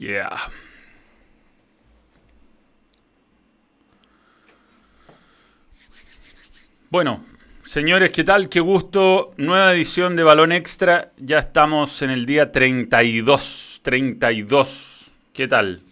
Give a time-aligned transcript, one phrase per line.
[0.00, 0.34] Yeah.
[6.88, 7.22] Bueno,
[7.62, 8.48] señores, ¿qué tal?
[8.48, 9.32] Qué gusto.
[9.36, 11.12] Nueva edición de Balón Extra.
[11.18, 13.80] Ya estamos en el día 32.
[13.82, 15.10] 32.
[15.34, 15.82] ¿Qué tal?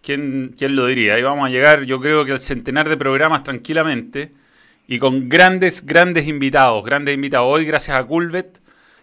[0.00, 1.12] ¿Quién, quién lo diría?
[1.12, 4.32] Ahí vamos a llegar, yo creo que al centenar de programas tranquilamente
[4.86, 6.82] y con grandes, grandes invitados.
[6.82, 7.46] Grandes invitados.
[7.50, 8.58] Hoy, gracias a Culvet,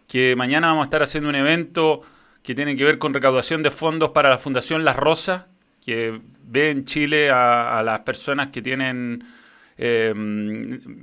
[0.08, 2.02] que mañana vamos a estar haciendo un evento
[2.46, 5.46] que tiene que ver con recaudación de fondos para la Fundación Las Rosas,
[5.84, 9.24] que ve en Chile a, las personas que tienen
[9.78, 10.14] eh,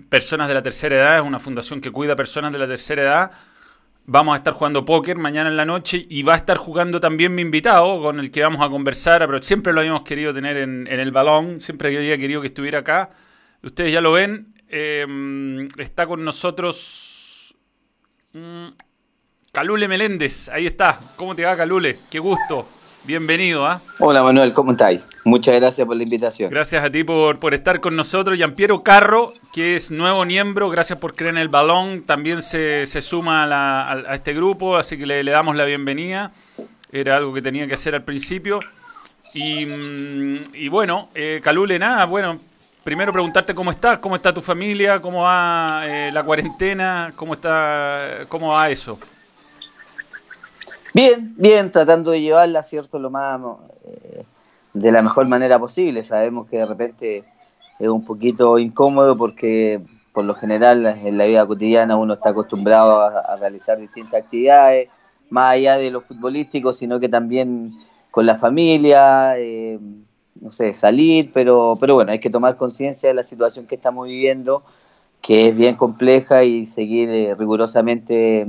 [0.09, 3.30] personas de la tercera edad, es una fundación que cuida personas de la tercera edad.
[4.05, 7.34] Vamos a estar jugando póker mañana en la noche y va a estar jugando también
[7.34, 10.86] mi invitado con el que vamos a conversar, pero siempre lo habíamos querido tener en,
[10.88, 13.11] el balón, siempre había querido que estuviera acá.
[13.62, 17.55] Ustedes ya lo ven, eh, está con nosotros
[18.33, 18.69] mm,
[19.55, 20.98] Calule Meléndez, ahí está.
[21.15, 21.98] ¿Cómo te va Calule?
[22.11, 22.66] Qué gusto.
[23.05, 23.83] Bienvenido, ¿ah?
[24.01, 25.02] Hola Manuel, ¿cómo estáis?
[25.25, 26.48] Muchas gracias por la invitación.
[26.51, 28.39] Gracias a ti por, por estar con nosotros.
[28.39, 33.03] Giampiero Carro, que es nuevo miembro, gracias por creer en el balón, también se, se
[33.03, 36.33] suma a, la- a- a este grupo, así que le, le damos la bienvenida.
[36.91, 38.59] Era algo que tenía que hacer al principio.
[39.34, 42.39] Y, mm, y bueno, eh, Calule, nada, bueno,
[42.84, 48.20] primero preguntarte cómo estás, cómo está tu familia, cómo va eh, la cuarentena, cómo está,
[48.28, 48.98] cómo va eso.
[50.94, 52.98] Bien, bien, tratando de llevarla, ¿cierto?
[52.98, 53.40] Lo más
[53.86, 54.24] eh,
[54.74, 56.04] de la mejor manera posible.
[56.04, 57.24] Sabemos que de repente
[57.78, 59.80] es un poquito incómodo porque
[60.12, 64.90] por lo general en la vida cotidiana uno está acostumbrado a, realizar distintas actividades,
[65.30, 67.70] más allá de lo futbolístico, sino que también
[68.10, 69.78] con la familia, eh,
[70.42, 74.06] no sé, salir, pero, pero bueno, hay que tomar conciencia de la situación que estamos
[74.06, 74.62] viviendo,
[75.22, 78.46] que es bien compleja y seguir eh, rigurosamente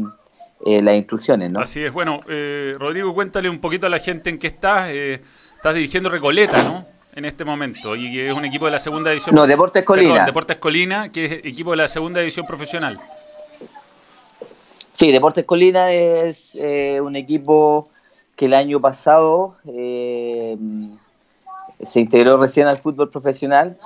[0.66, 1.60] eh, las instrucciones, ¿no?
[1.60, 1.92] Así es.
[1.92, 4.90] Bueno, eh, Rodrigo, cuéntale un poquito a la gente en qué estás.
[4.92, 5.22] Eh,
[5.56, 6.86] estás dirigiendo Recoleta, ¿no?
[7.16, 7.98] En este momento.
[7.98, 9.36] Y que es un equipo de la segunda división.
[9.36, 10.12] No, Deportes Colina.
[10.12, 12.98] Perdón, Deportes Colina, que es equipo de la segunda división profesional.
[14.94, 17.90] Sí, Deportes Colina es eh, un equipo
[18.38, 20.58] que el año pasado se
[22.00, 23.78] integró recién al fútbol profesional.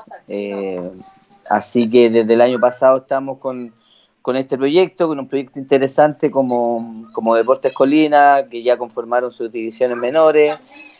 [1.50, 3.74] así que desde el año pasado estamos con,
[4.28, 9.50] con este proyecto, con un proyecto interesante como, como Deportes Colina, que ya conformaron sus
[9.50, 10.54] divisiones menores.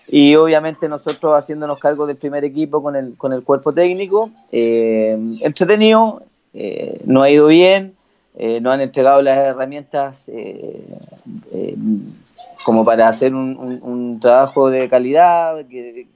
[0.08, 4.30] Y obviamente nosotros haciéndonos cargo del primer equipo con el, con el cuerpo técnico.
[4.54, 6.24] eh, entretenido,
[6.54, 7.98] eh, no ha ido bien,
[8.38, 10.86] eh, nos han entregado las herramientas eh,
[11.52, 11.76] eh,
[12.64, 16.08] como para hacer un, un- un trabajo de calidad que,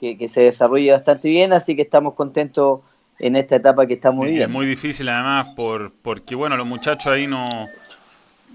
[0.00, 2.80] que- que se desarrolle bastante bien, así que estamos contentos
[3.18, 4.58] en esta etapa que estamos Es viviendo.
[4.58, 7.48] muy difícil además por, porque, bueno, los muchachos ahí no...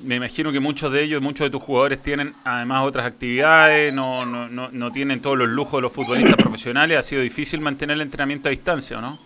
[0.02, 4.26] Me imagino que muchos de ellos, muchos de tus jugadores tienen además otras actividades, no,
[4.26, 6.98] no, no, no tienen todos los lujos de los futbolistas profesionales.
[6.98, 9.20] Ha sido difícil mantener el entrenamiento a distancia, ¿o no?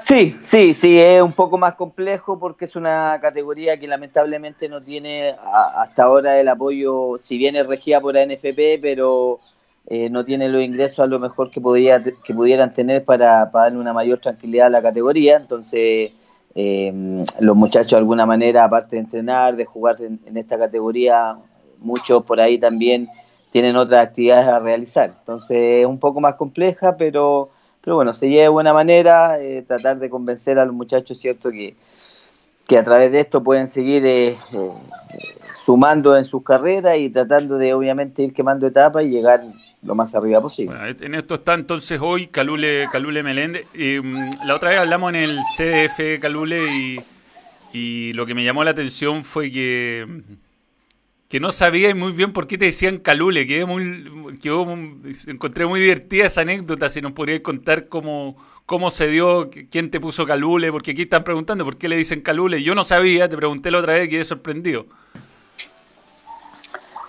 [0.00, 4.80] Sí, sí, sí, es un poco más complejo porque es una categoría que lamentablemente no
[4.82, 9.38] tiene a- hasta ahora el apoyo, si bien es regida por ANFP, pero
[9.86, 13.64] eh, no tiene los ingresos a lo mejor que, podría, que pudieran tener para, para
[13.64, 15.36] darle una mayor tranquilidad a la categoría.
[15.36, 16.12] Entonces,
[16.54, 21.36] eh, los muchachos de alguna manera, aparte de entrenar, de jugar en, en esta categoría,
[21.78, 23.08] muchos por ahí también
[23.50, 25.14] tienen otras actividades a realizar.
[25.18, 29.64] Entonces, es un poco más compleja, pero pero bueno, se lleva de buena manera, eh,
[29.66, 31.50] tratar de convencer a los muchachos, ¿cierto?
[31.50, 31.74] Que,
[32.70, 34.70] que a través de esto pueden seguir eh, eh,
[35.56, 39.42] sumando en sus carreras y tratando de obviamente ir quemando etapas y llegar
[39.82, 40.76] lo más arriba posible.
[40.76, 43.66] Bueno, en esto está entonces hoy Calule, Calule Meléndez.
[43.74, 44.00] Eh,
[44.46, 47.00] la otra vez hablamos en el CDF Calule y,
[47.72, 50.06] y lo que me llamó la atención fue que,
[51.30, 53.46] que no sabía muy bien por qué te decían Calule.
[53.46, 54.04] Quedé muy,
[55.28, 56.90] encontré muy divertida esa anécdota.
[56.90, 58.36] Si nos podrías contar cómo,
[58.66, 62.20] cómo se dio, quién te puso Calule, porque aquí están preguntando por qué le dicen
[62.20, 62.64] Calule.
[62.64, 64.86] Yo no sabía, te pregunté la otra vez quedé sorprendido.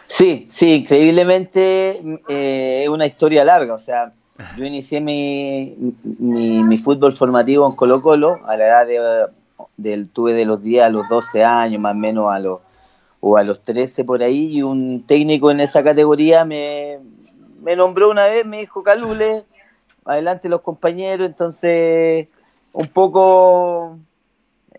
[0.06, 3.74] Sí, sí, increíblemente eh, es una historia larga.
[3.74, 4.14] O sea,
[4.56, 9.26] yo inicié mi, mi, mi fútbol formativo en Colo Colo a la edad de,
[9.78, 12.60] del, tuve de los 10 a los 12 años, más o menos a los,
[13.22, 17.00] o a los 13 por ahí, y un técnico en esa categoría me,
[17.62, 19.46] me nombró una vez, me dijo Calule,
[20.04, 22.28] adelante los compañeros, entonces
[22.74, 23.98] un poco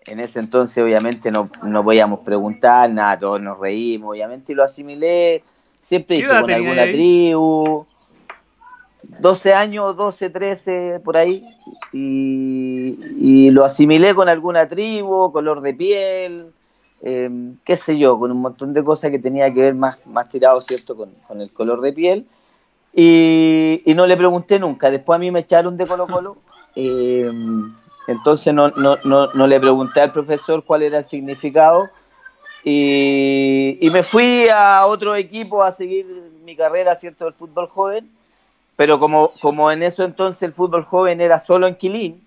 [0.05, 4.63] en ese entonces obviamente no, no podíamos preguntar nada, todos nos reímos, obviamente, y lo
[4.63, 5.43] asimilé,
[5.81, 6.91] siempre ¿Qué dije con alguna ahí?
[6.91, 7.85] tribu,
[9.19, 11.45] 12 años, 12, 13, por ahí,
[11.93, 16.52] y, y lo asimilé con alguna tribu, color de piel,
[17.03, 20.29] em, qué sé yo, con un montón de cosas que tenía que ver más, más
[20.29, 22.25] tirado, ¿cierto?, con, con el color de piel.
[22.93, 24.89] Y, y, no le pregunté nunca.
[24.89, 26.37] Después a mí me echaron de Colo Colo.
[26.75, 27.29] Eh,
[28.07, 31.87] entonces no, no, no, no, le pregunté al profesor cuál era el significado.
[32.63, 36.07] Y, y, me fui a otro equipo a seguir
[36.43, 38.09] mi carrera, ¿cierto?, del fútbol joven.
[38.75, 42.25] Pero como, como en eso entonces el fútbol joven era solo en Quilín,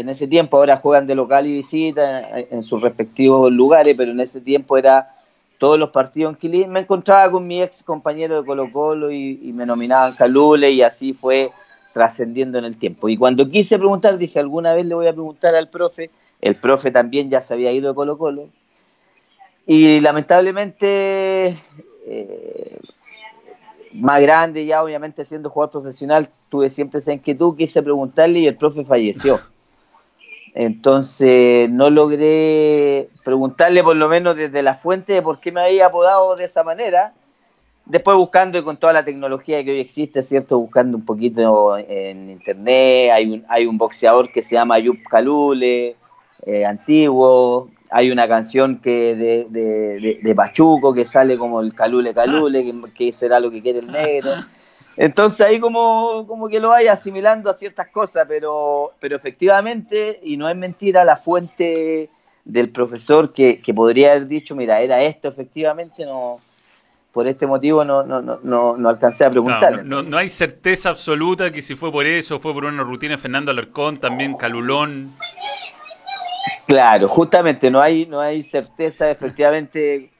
[0.00, 4.10] en ese tiempo ahora juegan de local y visita en, en sus respectivos lugares, pero
[4.12, 5.14] en ese tiempo era
[5.58, 9.40] todos los partidos en Quilín, me encontraba con mi ex compañero de Colo Colo y,
[9.42, 11.50] y me nominaban Calule y así fue
[11.94, 13.08] trascendiendo en el tiempo.
[13.08, 16.10] Y cuando quise preguntar, dije, alguna vez le voy a preguntar al profe,
[16.42, 18.48] el profe también ya se había ido de Colo Colo,
[19.66, 21.58] y lamentablemente,
[22.06, 22.78] eh,
[23.94, 28.56] más grande ya, obviamente siendo jugador profesional, tuve siempre esa inquietud, quise preguntarle y el
[28.56, 29.40] profe falleció.
[30.58, 35.86] Entonces no logré preguntarle por lo menos desde la fuente de por qué me había
[35.86, 37.12] apodado de esa manera.
[37.84, 40.58] Después buscando y con toda la tecnología que hoy existe, ¿cierto?
[40.58, 45.94] Buscando un poquito en internet, hay un, hay un boxeador que se llama Yup Calule,
[46.46, 49.46] eh, antiguo, hay una canción que de,
[50.22, 53.92] de, Pachuco que sale como el Calule Calule, que, que será lo que quiere el
[53.92, 54.30] negro.
[54.96, 60.36] Entonces ahí como, como que lo vaya asimilando a ciertas cosas, pero, pero efectivamente, y
[60.36, 62.08] no es mentira, la fuente
[62.44, 66.40] del profesor que, que podría haber dicho, mira, era esto, efectivamente, no
[67.16, 69.82] por este motivo no, no, no, no alcancé a preguntarle.
[69.84, 73.18] No, no, hay certeza absoluta que si fue por eso, fue por una rutina de
[73.18, 75.14] Fernando Alarcón, también Calulón.
[76.66, 80.10] Claro, justamente no hay, no hay certeza efectivamente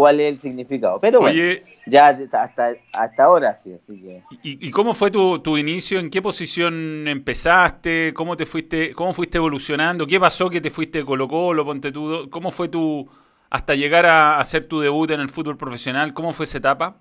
[0.00, 0.98] cuál es el significado.
[0.98, 3.74] Pero bueno, Oye, ya hasta, hasta ahora sí.
[3.74, 4.22] Así que...
[4.42, 6.00] ¿Y, ¿Y, cómo fue tu, tu, inicio?
[6.00, 8.14] ¿En qué posición empezaste?
[8.14, 10.06] ¿Cómo te fuiste, cómo fuiste evolucionando?
[10.06, 12.30] ¿Qué pasó que te fuiste Colo Colo, Ponte tú?
[12.30, 13.06] ¿Cómo fue tu
[13.50, 16.14] hasta llegar a hacer tu debut en el fútbol profesional?
[16.14, 16.96] ¿Cómo fue esa etapa?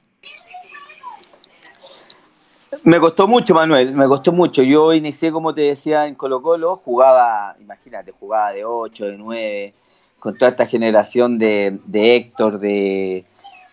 [2.84, 4.62] Me costó mucho, Manuel, me costó mucho.
[4.62, 9.74] Yo inicié, como te decía, en Colo Colo, jugaba, imagínate, jugaba de 8, de 9,
[10.20, 13.26] con toda esta generación de, de Héctor, de,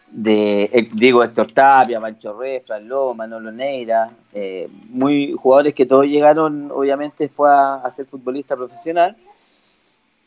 [0.09, 6.71] de, digo, Héctor Tapia, Mancho Refra, Loma, Manolo Neira, eh, muy jugadores que todos llegaron,
[6.73, 9.17] obviamente, fue a, ser futbolista profesional.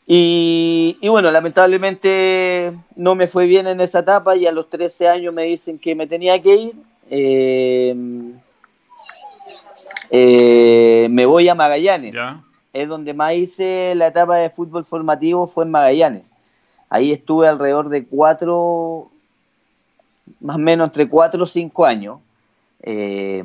[0.06, 5.32] Y, bueno, lamentablemente no me fue bien en esa etapa y a los 13 años
[5.32, 6.74] me dicen que me tenía que ir.
[7.10, 7.94] Eh,
[10.10, 12.14] eh, me voy a Magallanes.
[12.72, 16.22] Es donde más hice la etapa de fútbol formativo, fue en Magallanes.
[16.88, 19.10] Ahí estuve alrededor de cuatro,
[20.40, 22.18] más o menos entre cuatro o cinco años.
[22.82, 23.44] Eh,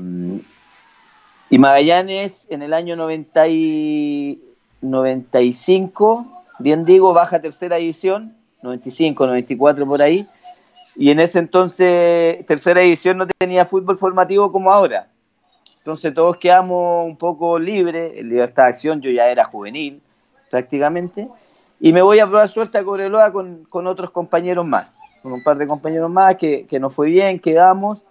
[1.49, 4.41] y Magallanes en el año 90 y
[4.81, 6.25] 95,
[6.59, 10.27] bien digo, baja tercera división, 95, 94 por ahí.
[10.95, 15.07] Y en ese entonces, tercera división no tenía fútbol formativo como ahora.
[15.85, 20.01] Entonces todos quedamos un poco libres, en libertad de acción, yo ya era juvenil
[20.49, 21.27] prácticamente,
[21.79, 25.43] y me voy a probar suerte a Cobreloa con, con otros compañeros más, con un
[25.43, 28.01] par de compañeros más que, que nos fue bien, quedamos,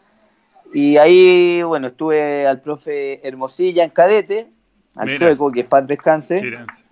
[0.73, 4.47] y ahí, bueno, estuve al profe Hermosilla en cadete,
[4.95, 5.19] al Mira.
[5.19, 6.41] Chueco, que es paz descanse.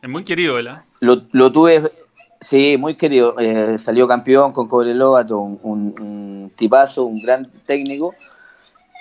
[0.03, 0.83] Es muy querido, ¿verdad?
[0.99, 1.93] Lo, lo tuve,
[2.41, 8.17] sí, muy querido, eh, salió campeón con Cobreloa, un, un, un tipazo, un gran técnico,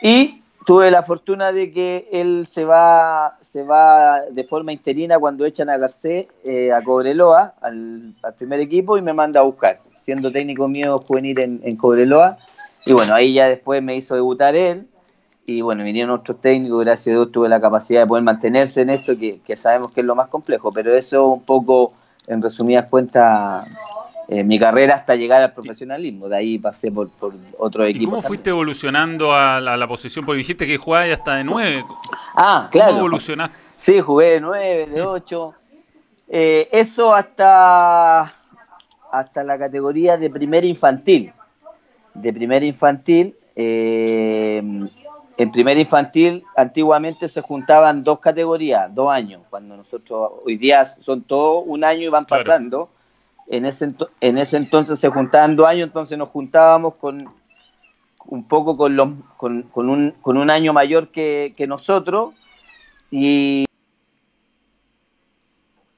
[0.03, 5.45] y tuve la fortuna de que él se va, se va de forma interina cuando
[5.45, 10.31] echan a Garcés eh, a Cobreloa, al, primer equipo, y me manda a buscar, siendo
[10.31, 12.37] técnico mío juvenil en, en, Cobreloa.
[12.85, 14.87] Y bueno, ahí ya después me hizo debutar él.
[15.45, 18.91] Y bueno, vinieron otros técnicos, gracias a Dios tuve la capacidad de poder mantenerse en
[18.91, 20.71] esto, que, que sabemos que es lo más complejo.
[20.71, 21.93] Pero eso un poco,
[22.27, 23.67] en resumidas cuentas,
[24.33, 26.29] eh, mi carrera hasta llegar al profesionalismo.
[26.29, 28.03] De ahí pasé por, por otro equipo.
[28.03, 30.25] ¿Y cómo fuiste evolucionando a la, a la, posición?
[30.25, 31.83] Porque dijiste que jugabas hasta de 9.
[32.35, 32.91] Ah, claro.
[32.91, 33.57] ¿Cómo evolucionaste?
[33.75, 35.53] Sí, jugué de 9, de 8.
[36.29, 38.33] Eh, eso hasta,
[39.11, 41.33] hasta la categoría de primera infantil.
[42.13, 43.35] De primera infantil.
[43.53, 44.63] Eh,
[45.37, 49.41] en primera infantil antiguamente se juntaban dos categorías, dos años.
[49.49, 52.85] Cuando nosotros hoy día son todos un año y van pasando.
[52.85, 53.00] Claro
[53.51, 57.29] en ese, en ese entonces se juntaban dos años, entonces nos juntábamos con
[58.25, 62.33] un poco con, los, con, con, un, con un año mayor que, que nosotros
[63.11, 63.65] y,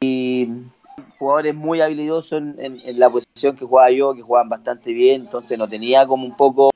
[0.02, 0.50] y,
[1.20, 5.70] jugadores muy habilidosos en, la posición que jugaba yo, que jugaban bastante bien, entonces no
[5.70, 6.72] tenía como un poco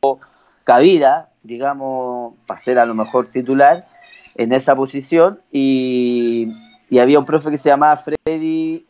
[0.63, 3.88] cabida, digamos, para ser a lo mejor titular
[4.36, 6.53] en esa posición y,
[6.91, 8.87] y había un profe que se llamaba Freddy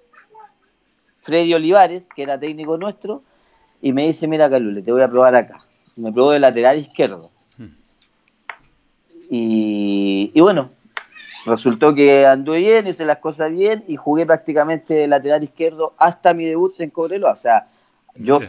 [1.27, 3.21] Freddy Olivares, que era técnico nuestro,
[3.81, 5.65] y me dice, mira Calule, te voy a probar acá.
[5.97, 7.31] Me probó de lateral izquierdo.
[7.57, 7.75] Hmm.
[9.29, 10.69] Y, y, bueno,
[11.45, 16.33] resultó que anduve bien, hice las cosas bien y jugué prácticamente de lateral izquierdo hasta
[16.33, 17.33] mi debut en Cobreloa.
[17.33, 17.67] O sea,
[18.15, 18.39] yo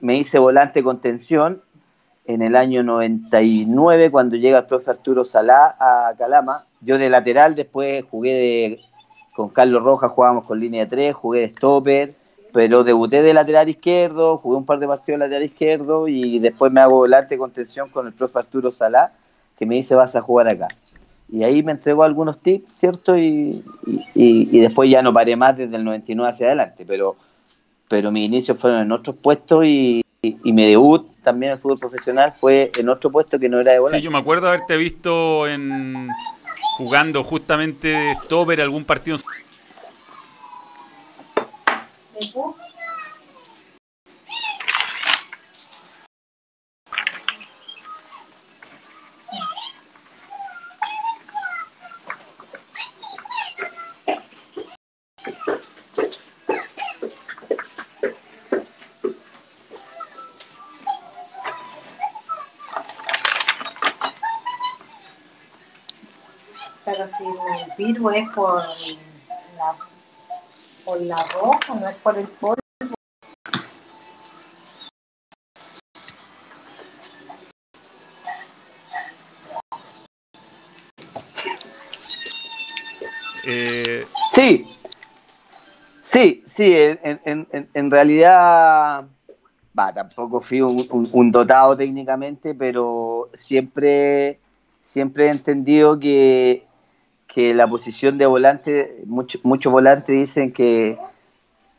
[0.00, 1.62] me hice volante con tensión
[2.26, 6.66] en el año 99 cuando llega el profe Arturo Salá a Calama.
[6.82, 8.80] Yo de lateral, después jugué de,
[9.38, 12.14] con Carlos Rojas, jugábamos con línea de 3, jugué de stopper,
[12.52, 16.72] pero debuté de lateral izquierdo, jugué un par de partidos de lateral izquierdo y después
[16.72, 19.12] me hago volante con tensión con el profe Arturo Salá,
[19.56, 20.66] que me dice vas a jugar acá.
[21.30, 23.16] Y ahí me entregó algunos tips, ¿cierto?
[23.16, 23.62] Y,
[24.16, 27.14] y, después ya no paré más desde el 99 hacia adelante, pero,
[27.88, 31.78] pero mis inicios fueron en otros puestos y, y, mi debut también en el fútbol
[31.78, 34.00] profesional fue en otro puesto que no era de volante.
[34.00, 36.08] Sí, yo me acuerdo haberte visto en
[36.78, 39.18] jugando justamente stopper algún partido.
[67.98, 68.62] Virus es por
[69.56, 69.76] la,
[70.84, 72.56] por la roja, no es por el polvo.
[83.44, 84.00] Eh...
[84.30, 84.66] Sí,
[86.02, 89.06] sí, sí, en, en, en realidad,
[89.76, 94.38] va, tampoco fui un, un, un, dotado técnicamente, pero siempre,
[94.80, 96.67] siempre he entendido que
[97.28, 100.98] que la posición de volante, muchos volantes dicen que,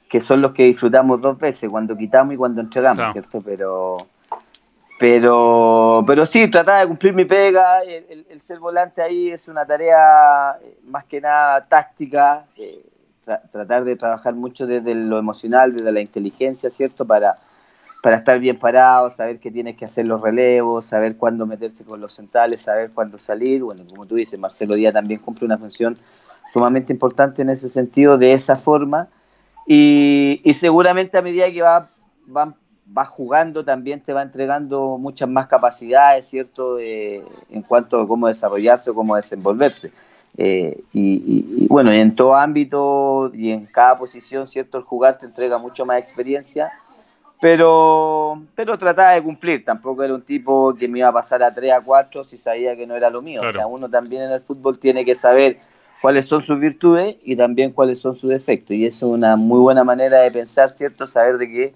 [0.08, 3.42] que son los que disfrutamos dos veces, cuando quitamos y cuando entregamos, ¿cierto?
[3.42, 3.98] Pero,
[5.00, 10.58] pero, pero sí, tratar de cumplir mi pega, el, ser volante ahí es una tarea
[10.64, 12.78] eh, más que nada táctica, eh,
[13.52, 17.06] tratar de trabajar mucho desde lo emocional, desde la inteligencia, ¿cierto?
[17.06, 17.36] Para,
[18.02, 22.00] para estar bien parado, saber que tienes que hacer los relevos, saber cuándo meterse con
[22.00, 23.64] los centrales, saber cuándo salir.
[23.64, 25.98] Bueno, como tú dices, Marcelo Díaz también cumple una función
[26.52, 29.10] sumamente importante en ese sentido, de esa forma.
[29.68, 31.90] Y, seguramente a medida que va,
[32.36, 36.80] va, jugando también te va entregando muchas más capacidades, ¿cierto?
[36.80, 39.92] en cuanto a cómo desarrollarse o cómo desenvolverse.
[40.38, 44.78] Eh, y, y, bueno, en todo ámbito y en cada posición, ¿cierto?
[44.78, 46.72] El jugar te entrega mucho más experiencia
[47.42, 51.54] pero, pero trataba de cumplir, tampoco era un tipo que me iba a pasar a
[51.54, 53.42] 3 a 4 si sabía que no era lo mío.
[53.48, 55.58] O sea, uno también en el fútbol tiene que saber
[56.02, 58.76] cuáles son sus virtudes y también cuáles son sus defectos.
[58.76, 61.08] Y eso es una muy buena manera de pensar, ¿cierto?
[61.08, 61.74] Saber de que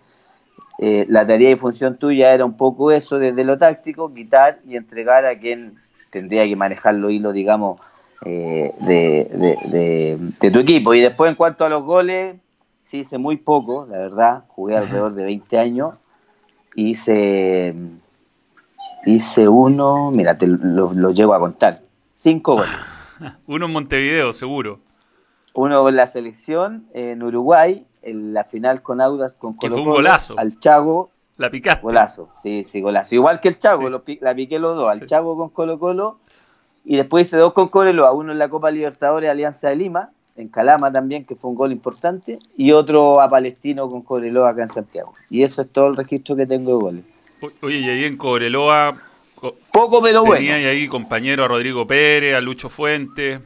[0.80, 4.76] eh, la tarea y función tuya era un poco eso desde lo táctico, quitar y
[4.76, 5.76] entregar a quien
[6.12, 7.80] tendría que manejar los hilos, digamos,
[8.26, 10.94] eh, de, de tu equipo.
[10.94, 12.36] Y después en cuanto a los goles,
[12.94, 15.96] sí hice muy poco, la verdad, jugué alrededor de 20 años,
[16.76, 17.74] hice,
[19.08, 21.82] hice uno, mira, te lo, llego a contar,
[22.14, 22.70] cinco goles.
[23.48, 24.80] uno en Montevideo, seguro.
[25.56, 29.90] Uno con la selección en Uruguay, en la final con Audas, con Colo, que fue
[29.90, 30.38] un golazo.
[30.38, 31.10] al Chago.
[31.38, 31.82] La picaste.
[31.82, 33.16] Golazo, sí, sí, golazo.
[33.16, 36.20] Igual que el Chago, la piqué los dos, al Chago con Colo Colo,
[36.86, 40.48] y después hice dos con Coreloa, uno en la Copa Libertadores Alianza de Lima, en
[40.50, 44.70] Calama también, que fue un gol importante, y otro a Palestino con Cobreloa acá en
[44.70, 45.14] Santiago.
[45.30, 47.06] Y eso es todo el registro que tengo de goles.
[47.62, 48.96] Oye, y ahí en Cobreloa...
[49.74, 50.38] Poco pero bueno.
[50.38, 53.42] Tenía ahí compañero a Rodrigo Pérez, a Lucho Fuentes.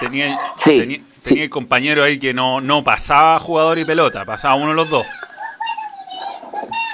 [0.00, 4.74] Tenía, sí, tenía, compañero ahí que no, no pasaba jugador y pelota, pasaba uno de
[4.74, 5.06] los dos.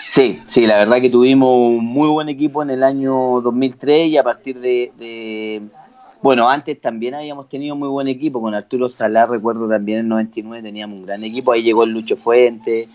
[0.08, 4.18] Sí, sí, la verdad que tuvimos un muy buen equipo en el año 2003 y
[4.18, 5.62] a partir de
[6.22, 10.62] bueno, antes también habíamos tenido muy buen equipo, con Arturo Salá, recuerdo también en 99
[10.62, 12.88] teníamos un gran equipo, ahí llegó el Lucho Fuente,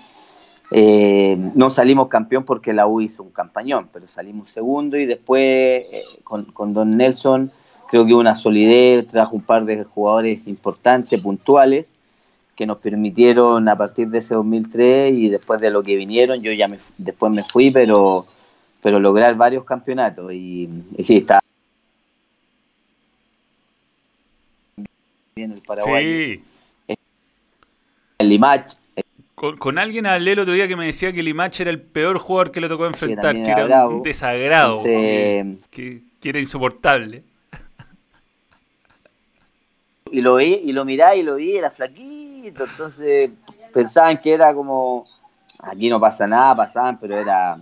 [0.72, 5.42] eh, no salimos campeón porque la U hizo un campañón, pero salimos segundo y después
[5.92, 7.52] eh, con, Don Nelson
[7.90, 11.94] creo que hubo una solidez, trajo un par de jugadores importantes, puntuales,
[12.56, 16.52] que nos permitieron a partir de ese 2003 y después de lo que vinieron, yo
[16.54, 18.26] ya me, después me fui, pero,
[18.82, 21.40] pero lograr varios campeonatos y, y sí, está
[25.44, 26.44] el Paraguay.
[28.20, 28.74] El Limach.
[29.36, 32.52] Con, alguien hablé el otro día que me decía que Limach era el peor jugador
[32.52, 37.24] que le tocó enfrentar, que era un desagrado, que, era insoportable.
[40.12, 43.30] Y lo vi, y lo mirá y lo vi, era flaquito, entonces
[43.74, 45.06] pensaban que era como
[45.62, 47.58] aquí no pasa nada, pasaban, pero era,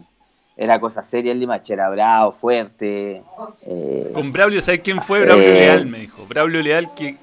[0.55, 3.21] era cosa seria el Limache, era bravo, fuerte.
[3.65, 5.25] Eh, Con Braulio, ¿sabes quién fue?
[5.25, 6.25] Braulio eh, Leal, me dijo.
[6.25, 7.15] Braulio Leal que,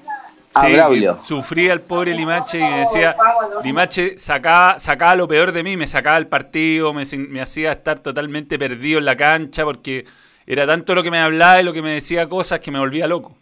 [0.55, 3.15] ah, sufría el pobre Limache y me decía,
[3.63, 7.99] Limache sacaba, sacaba lo peor de mí, me sacaba el partido, me, me hacía estar
[7.99, 10.05] totalmente perdido en la cancha porque
[10.45, 13.07] era tanto lo que me hablaba y lo que me decía cosas que me volvía
[13.07, 13.35] loco.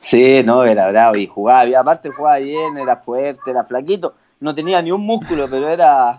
[0.00, 4.80] Sí, no, era bravo y jugaba, aparte jugaba bien, era fuerte, era flaquito, no tenía
[4.80, 6.16] ni un músculo, pero era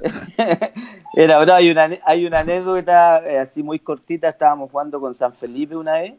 [1.14, 1.58] era bravo.
[1.58, 5.94] Hay una, hay una anécdota eh, así muy cortita, estábamos jugando con San Felipe una
[5.94, 6.14] vez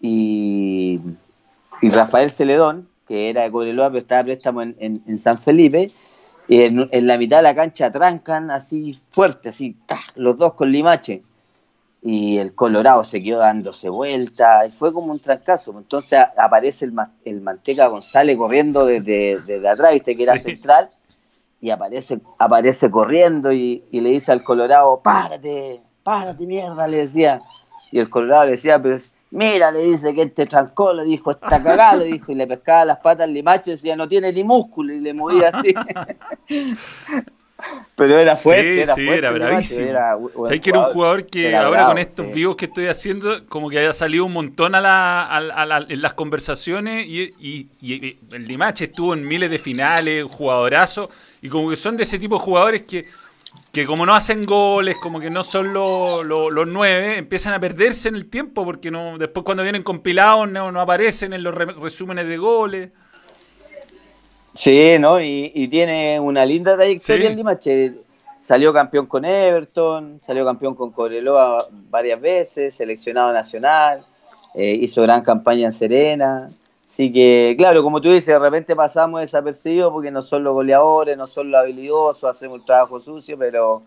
[0.00, 1.00] y,
[1.80, 5.90] y Rafael Celedón, que era de Cobreloa, pero estaba préstamo en, en, San Felipe,
[6.46, 9.76] y en, en, la mitad de la cancha trancan así fuerte, así,
[10.16, 11.22] los dos con Limache
[12.02, 15.76] y el Colorado se quedó dándose vuelta, y fue como un trancazo.
[15.76, 16.94] Entonces aparece el,
[17.24, 20.90] el Manteca González corriendo desde, desde atrás, viste que era central,
[21.60, 27.42] y aparece, aparece corriendo y, le dice al Colorado, párate, párate mierda, le decía.
[27.90, 31.62] Y el Colorado le decía, pero mira, le dice que este trancó, le dijo, está
[31.62, 34.92] cagado, le dijo, y le pescaba las patas al limache, decía, no tiene ni músculo,
[34.92, 35.74] y le movía así.
[37.96, 38.86] Pero era fuerte.
[38.86, 39.88] Sí, sí, era bravísimo.
[40.44, 43.80] ¿Sabes que era un jugador que ahora con estos vivos que estoy haciendo, como que
[43.80, 49.26] haya salido un montón a la, en las conversaciones y, y, el Limache estuvo en
[49.26, 51.10] miles de finales, jugadorazo,
[51.42, 53.06] y como que son de ese tipo de jugadores que,
[53.72, 58.08] que como no hacen goles, como que no son los, los, nueve, empiezan a perderse
[58.08, 62.26] en el tiempo porque no después cuando vienen compilados no, no aparecen en los resúmenes
[62.26, 62.90] de goles.
[64.54, 65.20] Sí, ¿no?
[65.20, 67.94] Y, tiene una linda trayectoria en Limache.
[68.42, 74.04] Salió campeón con Everton, salió campeón con Cobreloa varias veces, seleccionado nacional,
[74.54, 76.50] eh, hizo gran campaña en Serena.
[76.98, 81.16] Así que, claro, como tú dices, de repente pasamos desapercibidos porque no son los goleadores,
[81.16, 83.84] no son los habilidosos, hacemos un trabajo sucio, pero,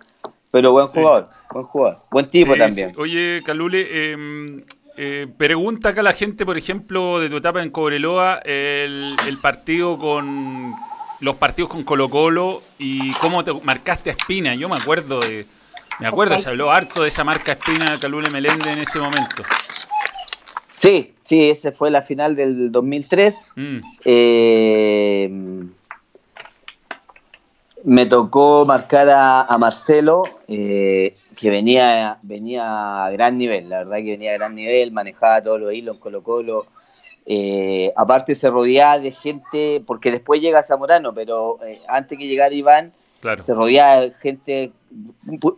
[0.49, 2.93] pero buen jugador, buen jugador, buen tipo también.
[2.97, 4.63] Oye, Calule, eh,
[4.95, 10.73] eh, pregunta acá la gente, por ejemplo, de tu etapa en Cobreloa, el, partido con
[11.19, 14.55] los partidos con Colo Colo y cómo te marcaste a Espina.
[14.55, 15.45] Yo me acuerdo de,
[15.99, 19.43] me acuerdo, se habló harto de esa marca Espina Calule Melende en ese momento.
[20.75, 23.53] Sí, sí, ese fue la final del 2003.
[23.55, 23.79] Mm.
[24.05, 25.29] Eh,
[27.83, 30.23] me tocó marcar a, Marcelo.
[30.47, 35.41] Eh, que venía, venía a gran nivel, la verdad que venía a gran nivel, manejaba
[35.41, 36.67] todos los hilos en Colo Colo.
[37.25, 42.53] Eh, aparte se rodeaba de gente, porque después llega Zamorano, pero eh, antes que llegara
[42.53, 42.93] Iván,
[43.39, 44.71] se rodeaba de gente,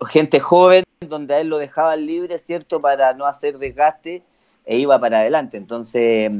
[0.09, 2.79] gente joven, donde a él lo dejaban libre, ¿cierto?
[2.79, 4.21] Para no hacer desgaste
[4.65, 5.57] e iba para adelante.
[5.57, 6.31] Entonces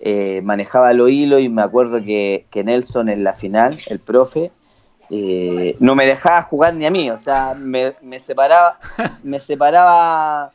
[0.00, 4.50] eh, manejaba los hilos y me acuerdo que, que Nelson en la final, el profe,
[5.08, 8.78] eh, no me dejaba jugar ni a mí, o sea, me, separaba,
[9.22, 10.52] me separaba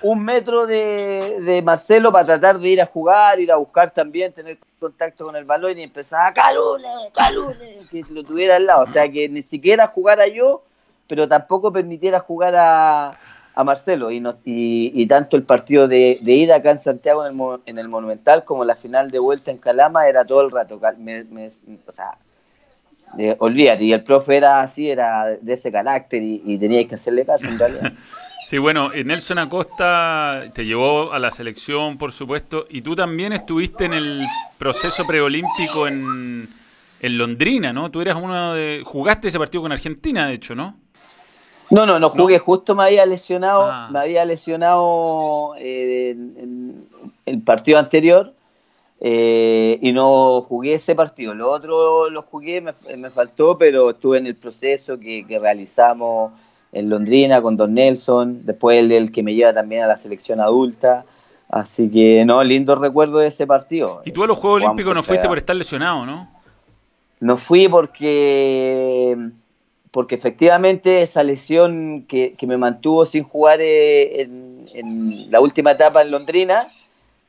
[0.00, 4.58] un metro de, Marcelo para tratar de ir a jugar, ir a buscar también, tener
[4.78, 9.10] contacto con el balón y empezaba, Calule, Calule, que lo tuviera al lado, o sea,
[9.10, 10.62] que ni siquiera jugara yo,
[11.06, 13.18] pero tampoco permitiera jugar a,
[13.62, 17.88] Marcelo y, y, tanto el partido de, ida acá en Santiago en el, en el,
[17.88, 22.18] Monumental como la final de vuelta en Calama era todo el rato, o sea,
[23.38, 27.24] olvídate, y el profe era así, era de ese carácter y, y teníais que hacerle
[27.24, 27.92] caso en realidad.
[28.44, 33.32] Sí, bueno, eh, Nelson Acosta te llevó a la selección, por supuesto, y tú también
[33.32, 34.22] estuviste en el
[34.58, 36.46] proceso preolímpico en,
[37.00, 37.90] en Londrina, ¿no?
[37.90, 38.82] Tú eras uno de...
[38.84, 40.76] Jugaste ese partido con Argentina, de hecho, ¿no?
[41.74, 43.88] No, no, no jugué, justo me había lesionado, ah.
[43.90, 46.86] me había lesionado eh, en
[47.26, 48.32] el partido anterior
[49.00, 51.34] eh, y no jugué ese partido.
[51.34, 56.32] Lo otro lo jugué, me, me faltó, pero estuve en el proceso que, realizamos
[56.72, 60.40] en Londrina con Don Nelson, después el, el, que me lleva también a la selección
[60.40, 61.04] adulta.
[61.48, 64.02] Así que, no, lindo recuerdo de ese partido.
[64.04, 66.28] ¿Y tú a los Juegos Olímpicos no fuiste por estar lesionado, no?
[67.20, 69.16] No fui porque,
[69.94, 75.70] porque efectivamente esa lesión que, que me mantuvo sin jugar eh, en, en la última
[75.70, 76.66] etapa en Londrina,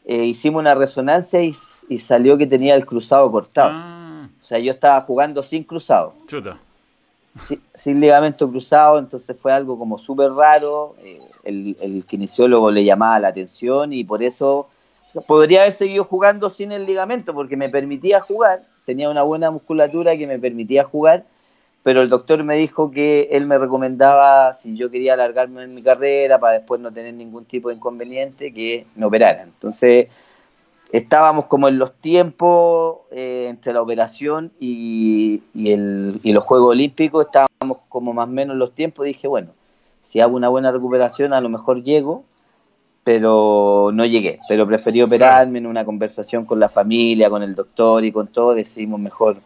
[0.03, 1.53] eh, hicimos una resonancia y,
[1.99, 3.69] salió que tenía el cruzado cortado.
[3.71, 4.29] Ah.
[4.41, 6.15] O sea, yo estaba jugando sin cruzado.
[6.25, 6.57] Chuta.
[7.75, 10.95] Sin, ligamento cruzado, entonces fue algo como súper raro.
[11.03, 14.69] Eh, el, el, kinesiólogo le llamaba la atención y por eso
[15.27, 20.17] podría haber seguido jugando sin el ligamento porque me permitía jugar, tenía una buena musculatura
[20.17, 21.25] que me permitía jugar,
[21.85, 25.83] pero el doctor me dijo que él me recomendaba, si yo quería alargarme en mi
[25.83, 29.43] carrera para después no tener ningún tipo de inconveniente, que me operara.
[29.43, 30.07] Entonces,
[30.91, 38.13] estábamos como en los tiempos eh, entre la operación y, los Juegos Olímpicos, estábamos como
[38.13, 39.05] más o menos en los tiempos.
[39.05, 39.51] dije, bueno,
[40.01, 42.23] si hago una buena recuperación, a lo mejor llego,
[43.03, 44.39] pero no llegué.
[44.49, 48.55] Pero preferí operarme en una conversación con la familia, con el doctor y con todo,
[48.55, 49.37] decidimos mejor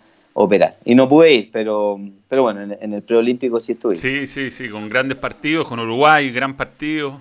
[0.41, 0.77] operar.
[0.85, 1.99] Y no pude ir, pero,
[2.29, 3.97] pero bueno, en, el preolímpico sí estuve.
[3.97, 7.19] Sí, sí, sí, con grandes partidos, con Uruguay, gran partido.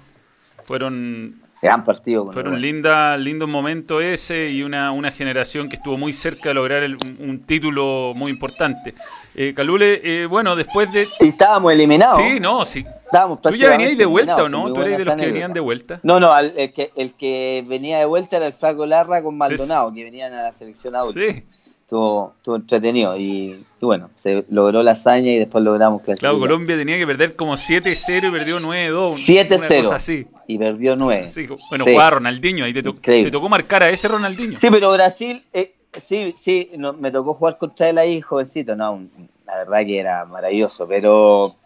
[0.65, 2.27] Fueron gran partido.
[2.27, 6.55] Con Fueron linda, lindo momento ese y una, una generación que estuvo muy cerca de
[6.55, 8.95] lograr un, título muy importante.
[9.35, 11.09] Eh, Calule, eh, bueno, después de...
[11.19, 12.17] Y estábamos eliminados.
[12.17, 12.85] Sí, no, sí.
[13.05, 14.73] Estábamos ¿Tú ya venías de vuelta o no?
[14.73, 15.99] ¿Tú eres de los que venían de vuelta?
[16.05, 19.93] No, no, el, que, el que venía de vuelta era el Flaco Larra con Maldonado,
[19.93, 21.21] que venían a la selección adulta.
[21.21, 21.45] Sí
[21.89, 26.99] estuvo, entretenido y, bueno, se logró la hazaña y después logramos que Claro, Colombia tenía
[26.99, 29.49] que perder como 7-0 y perdió 9-2.
[29.49, 29.93] 7-0.
[29.93, 30.27] así.
[30.47, 31.27] Y perdió 9.
[31.71, 34.59] bueno, jugaba Ronaldinho, ahí te, tocó marcar a ese Ronaldinho.
[34.59, 39.07] Sí, pero Brasil, eh, sí, sí, me tocó jugar contra él ahí, jovencito, no,
[39.47, 41.57] la verdad que era maravilloso, pero,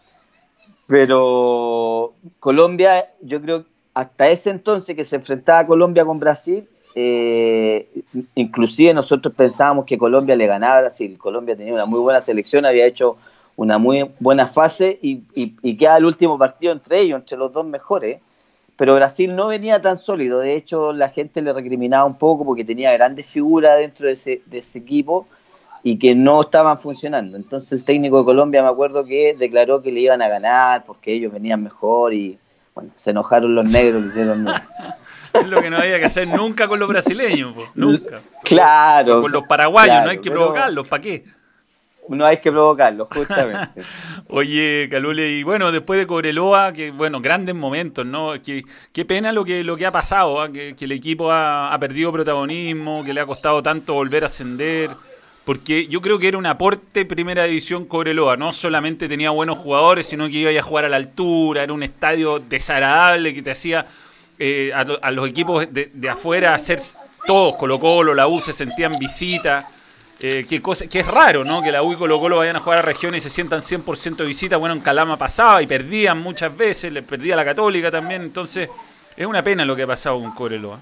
[0.87, 7.87] pero Colombia, yo creo, hasta ese entonces que se enfrentaba Colombia con Brasil, eh,
[8.35, 11.17] inclusive nosotros pensábamos que Colombia le ganaba a Brasil.
[11.17, 13.17] Colombia tenía una muy buena selección, había hecho
[13.55, 17.65] una muy buena fase y, y, queda el último partido entre ellos, entre los dos
[17.65, 18.19] mejores.
[18.75, 22.65] Pero Brasil no venía tan sólido, de hecho la gente le recriminaba un poco porque
[22.65, 25.25] tenía grandes figuras dentro de ese, de ese equipo
[25.83, 27.37] y que no estaban funcionando.
[27.37, 31.13] Entonces el técnico de Colombia me acuerdo que declaró que le iban a ganar porque
[31.13, 32.39] ellos venían mejor y
[32.73, 34.47] bueno, se enojaron los negros, hicieron
[35.33, 38.21] es lo que no había que hacer nunca con los brasileños, nunca.
[38.43, 39.21] Claro.
[39.21, 41.23] con los paraguayos, no hay que provocarlos, ¿para qué?
[42.09, 43.81] No hay que provocarlos, justamente.
[44.27, 48.33] Oye, Calule, y bueno, después de Cobreloa, que bueno, grandes momentos, ¿no?
[48.43, 50.51] Qué, qué pena lo que, lo que ha pasado, ¿ah?
[50.51, 54.89] que, el equipo ha, perdido protagonismo, que le ha costado tanto volver a ascender
[55.45, 60.05] porque yo creo que era un aporte primera división Cobreloa, no solamente tenía buenos jugadores,
[60.05, 63.85] sino que iba a jugar a la altura, era un estadio desagradable que te hacía
[64.45, 66.77] eh, a, los equipos de, afuera hacer
[67.25, 69.65] todos, Colo Colo, la U se sentían visita.
[70.19, 71.63] Eh, que, cosa, que es raro, ¿no?
[71.63, 74.17] Que la U y Colo Colo vayan a jugar a regiones y se sientan 100%
[74.17, 74.57] de visita.
[74.57, 78.21] Bueno, en Calama pasaba y perdían muchas veces, le perdía la Católica también.
[78.21, 78.69] Entonces,
[79.15, 80.77] es una pena lo que ha pasado con Cobreloa.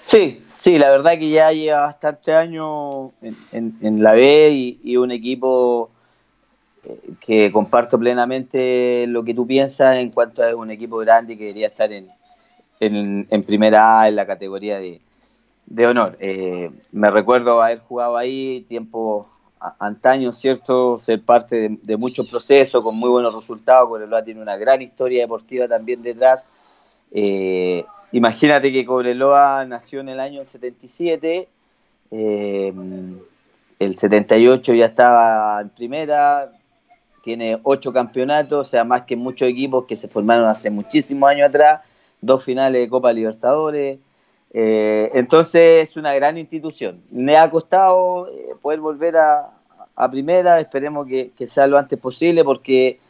[0.00, 3.10] Sí, sí, la verdad que ya lleva bastante años
[3.52, 5.90] en, la B y un equipo
[7.20, 11.68] que comparto plenamente lo que tú piensas en cuanto a un equipo grande que debería
[11.68, 12.08] estar en,
[12.80, 15.00] en, primera A, en la categoría de,
[15.66, 16.16] de honor.
[16.20, 19.28] Eh, me recuerdo haber jugado ahí tiempo
[19.78, 20.98] antaño, ¿cierto?
[20.98, 23.88] Ser parte de, muchos procesos con muy buenos resultados.
[23.88, 26.44] Cobreloa tiene una gran historia deportiva también detrás.
[27.10, 31.48] Eh, imagínate que Cobreloa nació en el año 77.
[32.10, 32.72] Eh,
[33.78, 36.52] el 78 ya estaba en primera,
[37.24, 41.48] tiene ocho campeonatos, o sea, más que muchos equipos que se formaron hace muchísimos años
[41.48, 41.80] atrás,
[42.20, 43.98] dos finales de Copa Libertadores.
[44.52, 47.02] Eh, entonces es una gran institución.
[47.10, 49.50] Me ha costado eh, poder volver a,
[50.10, 53.00] primera, esperemos que, sea lo antes posible porque,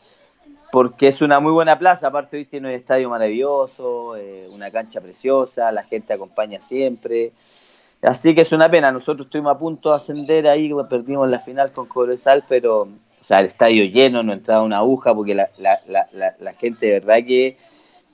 [0.70, 5.00] porque es una muy buena plaza, aparte hoy tiene un estadio maravilloso, eh, una cancha
[5.00, 7.32] preciosa, la gente acompaña siempre.
[8.00, 11.72] Así que es una pena, nosotros estuvimos a punto de ascender ahí, perdimos la final
[11.72, 12.86] con Cobresal, pero
[13.24, 16.84] o sea, el estadio lleno, no entraba una aguja, porque la, la, la, la gente
[16.84, 17.56] de verdad que,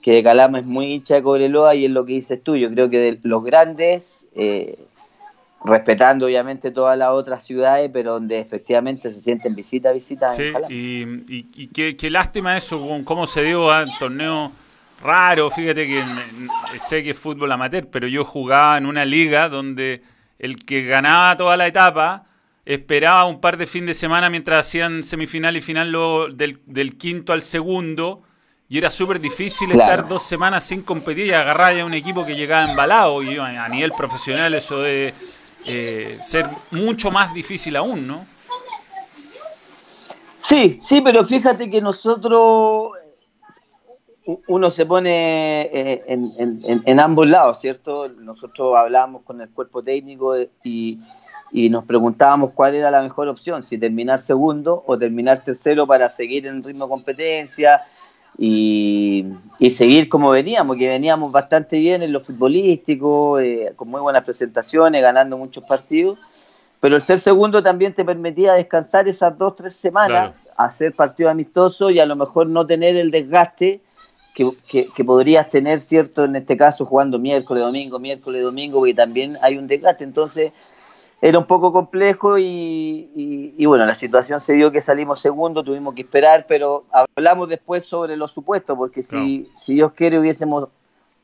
[0.01, 2.55] que de Calama es muy hincha de Cobreloa y es lo que dices tú.
[2.55, 4.79] Yo creo que de los grandes, eh,
[5.65, 11.45] respetando obviamente todas las otras ciudades, pero donde efectivamente se sienten visita visita sí, Y,
[11.55, 14.49] y, qué, lástima eso, cómo se dio a un torneo
[15.03, 15.49] raro.
[15.49, 16.05] Fíjate que
[16.79, 20.03] sé que es fútbol amateur, pero yo jugaba en una liga donde
[20.39, 22.27] el que ganaba toda la etapa
[22.73, 27.33] esperaba un par de fin de semana mientras hacían semifinal y final lo, del, quinto
[27.33, 28.21] al segundo.
[28.69, 32.35] Y era súper difícil estar dos semanas sin competir y agarrar a un equipo que
[32.35, 33.21] llegaba embalado.
[33.21, 35.13] Y a nivel profesional eso de
[35.65, 38.25] eh, ser mucho más difícil aún, ¿no?
[40.39, 42.91] Sí, sí, pero fíjate que nosotros,
[44.47, 48.07] uno se pone eh, en, en ambos lados, ¿cierto?
[48.07, 50.99] Nosotros hablamos con el cuerpo técnico y
[51.51, 56.09] y nos preguntábamos cuál era la mejor opción, si terminar segundo o terminar tercero para
[56.09, 57.81] seguir en ritmo de competencia
[58.37, 59.25] y,
[59.69, 65.01] seguir como veníamos, que veníamos bastante bien en lo futbolístico, eh, con muy buenas presentaciones,
[65.01, 66.17] ganando muchos partidos,
[66.79, 71.91] pero el ser segundo también te permitía descansar esas dos, tres semanas, hacer partidos amistosos
[71.91, 73.81] y a lo mejor no tener el desgaste
[74.33, 76.23] que, podrías tener, ¿cierto?
[76.23, 80.03] En este caso, jugando miércoles, domingo, miércoles, domingo, porque también hay un desgaste.
[80.03, 80.53] Entonces,
[81.21, 86.01] era un poco complejo y, bueno, la situación se dio que salimos segundo, tuvimos que
[86.01, 90.69] esperar, pero hablamos después sobre los supuestos, porque si, si Dios quiere hubiésemos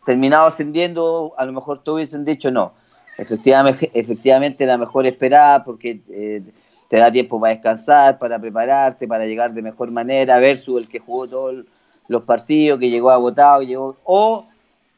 [0.05, 2.73] terminado ascendiendo, a lo mejor todos hubiesen dicho no.
[3.17, 6.43] Efectivamente, efectivamente la mejor esperada porque eh,
[6.87, 10.99] te da tiempo para descansar, para prepararte, para llegar de mejor manera, versus el que
[10.99, 11.65] jugó todos
[12.07, 14.45] los partidos, que llegó agotado, llegó, o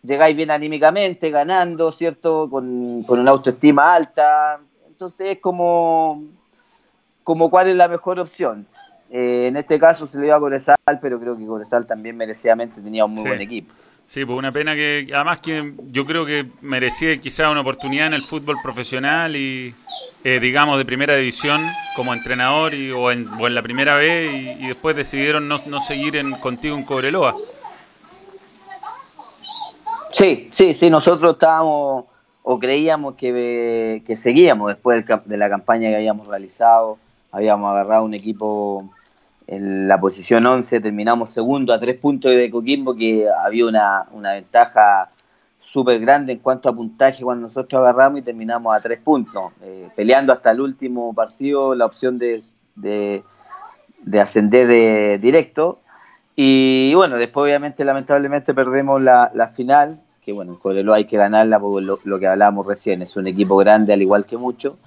[0.03, 2.49] llegáis bien anímicamente, ganando, ¿cierto?
[2.49, 4.59] Con, con una autoestima alta,
[4.99, 6.25] entonces es como,
[7.23, 8.67] como cuál es la mejor opción.
[9.09, 12.81] Eh, en este caso se le dio a Corezal, pero creo que Corezal también merecidamente
[12.81, 13.73] tenía un muy buen equipo.
[14.05, 18.13] Sí, pues una pena que, además que yo creo que merecía quizá una oportunidad en
[18.13, 19.73] el fútbol profesional y,
[20.25, 21.61] eh, digamos, de primera división
[21.95, 26.31] como entrenador y, o, en, la primera vez y, después decidieron no, no seguir en,
[26.41, 27.37] contigo en Cobreloa.
[30.11, 32.03] Sí, sí, sí, nosotros estábamos
[32.51, 36.97] o creíamos que, seguíamos después de la campaña que habíamos realizado.
[37.31, 38.89] Habíamos agarrado un equipo
[39.45, 45.11] en la posición 11, terminamos segundo a tres puntos de Coquimbo, que había una, ventaja
[45.61, 49.87] súper grande en cuanto a puntaje cuando nosotros agarramos y terminamos a tres puntos, eh,
[49.95, 52.41] peleando hasta el último partido la opción de,
[52.75, 53.21] de,
[54.19, 55.81] ascender de directo.
[56.35, 61.59] Y bueno, después obviamente lamentablemente perdemos la final, que bueno, en Cobreloa hay que ganarla
[61.59, 64.77] porque lo, que hablábamos recién, es un equipo grande al igual que mucho.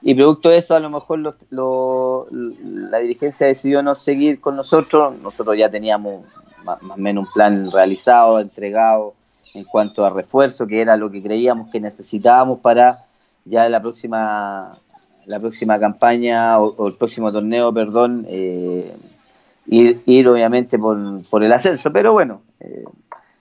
[0.00, 5.14] Y producto de eso, a lo mejor la dirigencia decidió no seguir con nosotros.
[5.22, 6.24] Nosotros ya teníamos
[6.64, 9.14] más, o menos un plan realizado, entregado
[9.52, 13.04] en cuanto a refuerzo, que era lo que creíamos que necesitábamos para
[13.44, 14.78] ya la próxima
[15.26, 18.96] la próxima campaña o, el próximo torneo, perdón, eh,
[19.66, 20.96] ir, obviamente por,
[21.28, 21.92] por el ascenso.
[21.92, 22.84] Pero bueno, eh,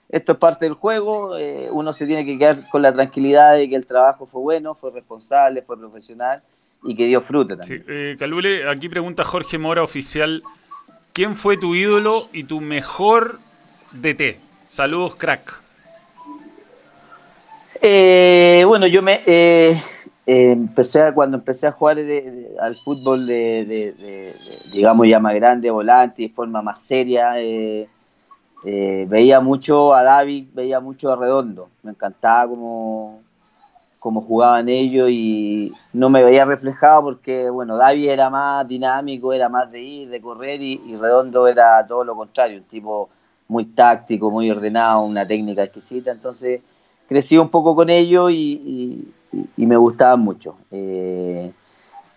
[0.09, 3.69] esto es parte del juego, eh, uno se tiene que quedar con la tranquilidad de
[3.69, 6.41] que el trabajo fue bueno, fue responsable, fue profesional
[6.83, 7.79] y que dio fruto también.
[7.79, 10.41] Sí, eh, Calule, aquí pregunta Jorge Mora, oficial,
[11.11, 13.39] ¿quién fue tu ídolo y tu mejor
[13.93, 14.39] DT?
[14.69, 15.61] Saludos, crack.
[17.81, 19.21] Eh, bueno, yo me
[20.25, 21.97] empecé cuando empecé a jugar
[22.59, 24.33] al fútbol de,
[24.71, 27.41] digamos ya más grande, volante, de forma más seria.
[27.41, 27.87] Eh,
[28.63, 33.21] veía mucho a David, veía mucho a Redondo, me encantaba como,
[33.99, 39.49] como jugaban ellos y no me veía reflejado porque, bueno, David era más dinámico, era
[39.49, 43.09] más de ir, de correr y, Redondo era todo lo contrario, un tipo
[43.49, 46.61] muy táctico, muy ordenado, una técnica exquisita, entonces
[47.07, 49.13] crecí un poco con ellos y,
[49.57, 50.55] me gustaban mucho.
[50.71, 51.51] Eh,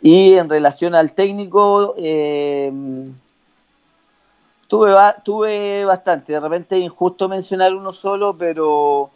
[0.00, 2.72] y en relación al técnico, eh,
[4.70, 9.10] Tuve, tuve bastante, de repente es injusto mencionar uno solo, pero,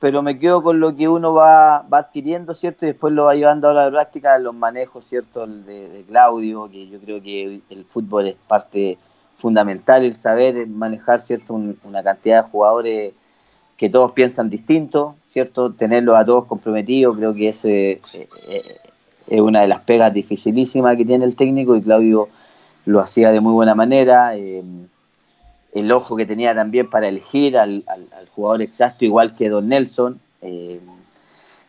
[0.00, 2.84] pero me quedo con lo que uno va, va adquiriendo, ¿cierto?
[2.84, 5.44] Y después lo va llevando a la práctica, los manejos, ¿cierto?
[5.44, 8.98] El de, Claudio, que yo creo que el fútbol es parte
[9.36, 11.54] fundamental, el saber manejar, ¿cierto?
[11.54, 13.14] una cantidad de jugadores
[13.76, 15.72] que todos piensan distinto, ¿cierto?
[15.72, 18.78] Tenerlos a todos comprometidos, creo que ese eh, eh,
[19.28, 22.28] es una de las pegas dificilísimas que tiene el técnico y Claudio
[22.86, 24.36] lo hacía de muy buena manera.
[24.36, 24.62] Eh,
[25.72, 27.84] el ojo que tenía también para elegir al,
[28.34, 30.20] jugador exacto, igual que Don Nelson.
[30.42, 30.80] Eh,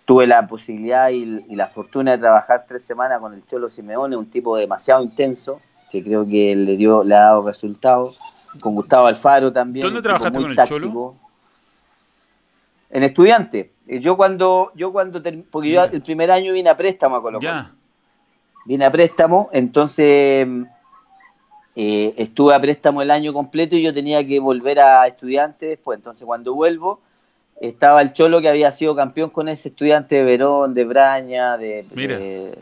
[0.05, 4.29] tuve la posibilidad y, la fortuna de trabajar tres semanas con el Cholo Simeone, un
[4.29, 8.17] tipo demasiado intenso, que creo que le dio le ha dado resultados.
[8.59, 9.81] Con Gustavo Alfaro también.
[9.81, 11.15] ¿Dónde trabajaste con el Cholo?
[12.89, 13.71] En estudiante.
[13.87, 17.71] Yo cuando, yo cuando porque yo el primer año vine a préstamo a Colombia.
[18.65, 20.45] Vine a préstamo, entonces
[21.75, 25.97] eh, estuve a préstamo el año completo y yo tenía que volver a estudiante después.
[25.97, 26.99] Entonces, cuando vuelvo,
[27.61, 31.83] estaba el Cholo que había sido campeón con ese estudiante de Verón, de Braña, de,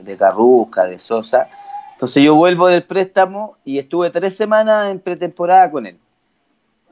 [0.03, 1.47] de, Carrusca, de Sosa.
[1.93, 5.97] Entonces, yo vuelvo del préstamo y estuve tres semanas en pretemporada con él.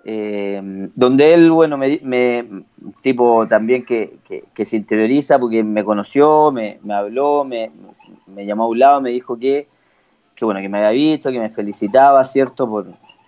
[0.09, 2.45] Eh, donde él, bueno, me, me
[3.01, 4.17] tipo también que,
[4.53, 7.71] que, se interioriza porque me conoció, me, me habló, me,
[8.25, 9.67] me llamó a un lado, me dijo que
[10.37, 12.69] que bueno, que me había visto, que me felicitaba, ¿cierto?
[12.69, 12.85] Por,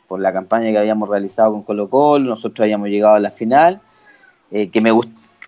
[0.08, 3.82] por la campaña que habíamos realizado con Colo Colo, nosotros habíamos llegado a la final,
[4.52, 4.92] eh, que me,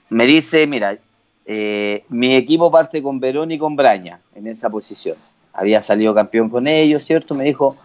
[0.10, 0.98] me dice, mira,
[1.46, 5.18] eh, mi equipo parte con Verón y con Braña en esa posición.
[5.54, 7.36] Había salido campeón con ellos, ¿cierto?
[7.36, 7.76] Me dijo,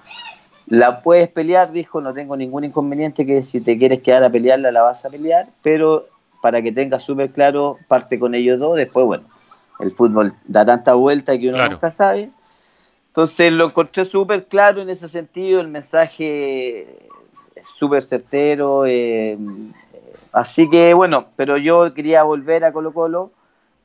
[0.66, 4.72] la puedes pelear, dijo, no tengo ningún inconveniente que si te quieres quedar a pelearla,
[4.72, 6.06] la vas a pelear, pero
[6.40, 9.24] para que tengas súper claro, parte con ellos dos, después, bueno,
[9.80, 12.30] el fútbol da tanta vuelta que uno nunca sabe.
[13.16, 17.08] Entonces lo encontré súper claro en ese sentido, el mensaje
[17.62, 18.84] súper certero.
[18.84, 19.38] Eh,
[20.32, 23.32] así que bueno, pero yo quería volver a Colo Colo.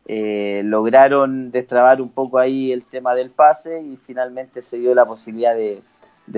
[0.06, 5.06] Eh, lograron destrabar un poco ahí el tema del pase y finalmente se dio la
[5.06, 5.82] posibilidad de,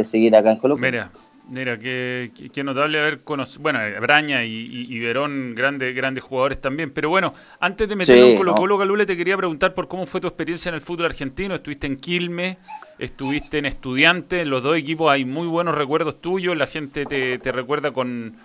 [0.06, 0.86] seguir acá en Colo Colo.
[0.86, 1.10] Mira,
[1.49, 2.32] mira, qué,
[2.63, 7.95] notable haber conocido, bueno, Braña y, Verón, grandes, grandes jugadores también, pero bueno, antes de
[7.95, 10.82] meternos en Colo Colo, Calule, te quería preguntar por cómo fue tu experiencia en el
[10.82, 12.58] fútbol argentino, estuviste en Quilmes,
[12.97, 17.38] estuviste en Estudiantes, en los dos equipos hay muy buenos recuerdos tuyos, la gente te,
[17.38, 18.36] te recuerda con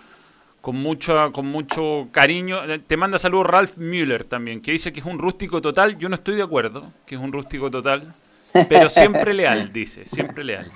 [0.61, 2.59] con mucho, con mucho cariño.
[2.85, 5.97] Te manda saludos Ralph Müller también, que dice que es un rústico total.
[5.97, 8.13] Yo no estoy de acuerdo, que es un rústico total,
[8.67, 10.69] pero siempre leal, dice, siempre leal.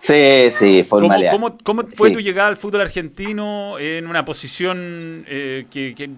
[0.00, 1.30] Sí, sí, forma ¿Cómo.
[1.30, 6.10] ¿cómo, cómo fue tu llegada al fútbol argentino en una posición eh, que,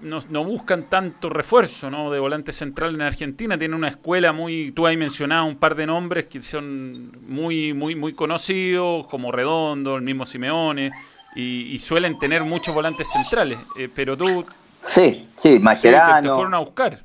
[0.00, 2.10] no, no, buscan tanto refuerzo ¿no?
[2.10, 3.56] de volante central en Argentina?
[3.56, 7.94] Tiene una escuela muy, tú has mencionado un par de nombres que son muy, muy,
[7.94, 10.90] muy conocidos, como Redondo, el mismo Simeone
[11.34, 14.44] y, suelen tener muchos volantes centrales, eh, pero tú...
[14.82, 16.28] Sí, sí, Mascherano.
[16.28, 17.04] te, fueron a buscar.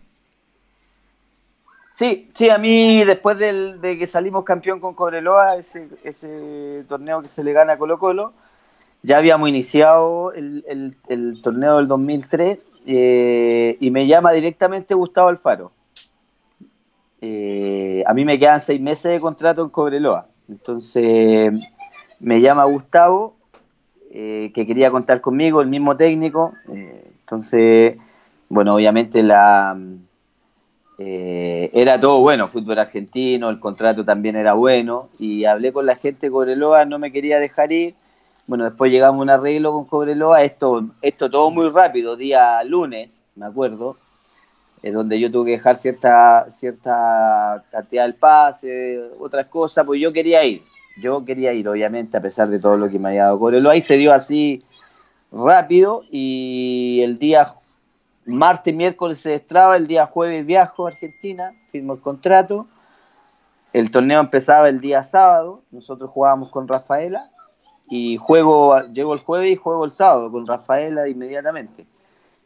[1.98, 7.28] Sí, sí, a mí después de que salimos campeón con Cobreloa, ese, ese torneo que
[7.28, 8.34] se le gana a Colo Colo,
[9.02, 10.96] ya habíamos iniciado el,
[11.42, 15.72] torneo del 2003 eh, y me llama directamente Gustavo Alfaro.
[17.20, 21.52] Eh, a mí me quedan seis meses de contrato en Cobreloa, entonces
[22.20, 23.38] me llama Gustavo
[24.12, 26.54] eh, que quería contar conmigo, el mismo técnico.
[26.68, 27.98] Entonces,
[28.50, 29.76] bueno, obviamente la
[30.98, 35.10] eh, era todo bueno, fútbol argentino, el contrato también era bueno.
[35.20, 37.96] Y hablé con la gente de Cobreloa, no me quería dejar ir.
[38.48, 43.10] Bueno, después llegamos a un arreglo con Cobreloa, esto, esto todo muy rápido, día lunes,
[43.36, 43.98] me acuerdo,
[44.82, 50.46] donde yo tuve que dejar cierta, cierta cantidad del pase, otras cosas, pues yo quería
[50.46, 50.62] ir
[51.00, 53.70] yo quería ir, obviamente, a pesar de todo lo que me había dado Corelo.
[53.70, 54.64] Ahí se dio así
[55.32, 57.54] rápido y el día
[58.28, 62.68] martes, miércoles se destraba, el día jueves viajo a Argentina, firmo el contrato.
[63.74, 67.30] El torneo empezaba el día sábado, nosotros jugábamos con Rafaela
[67.90, 71.86] y juego, llego el jueves y juego el sábado con Rafaela inmediatamente.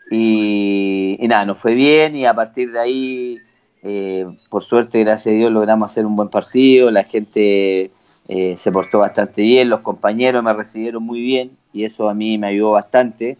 [0.09, 3.39] Y, nada, nos fue bien y a partir de ahí,
[3.81, 7.91] eh, por suerte, gracias a Dios, logramos hacer un buen partido, la gente
[8.27, 12.37] eh, se portó bastante bien, los compañeros me recibieron muy bien y eso a mí
[12.37, 13.37] me ayudó bastante.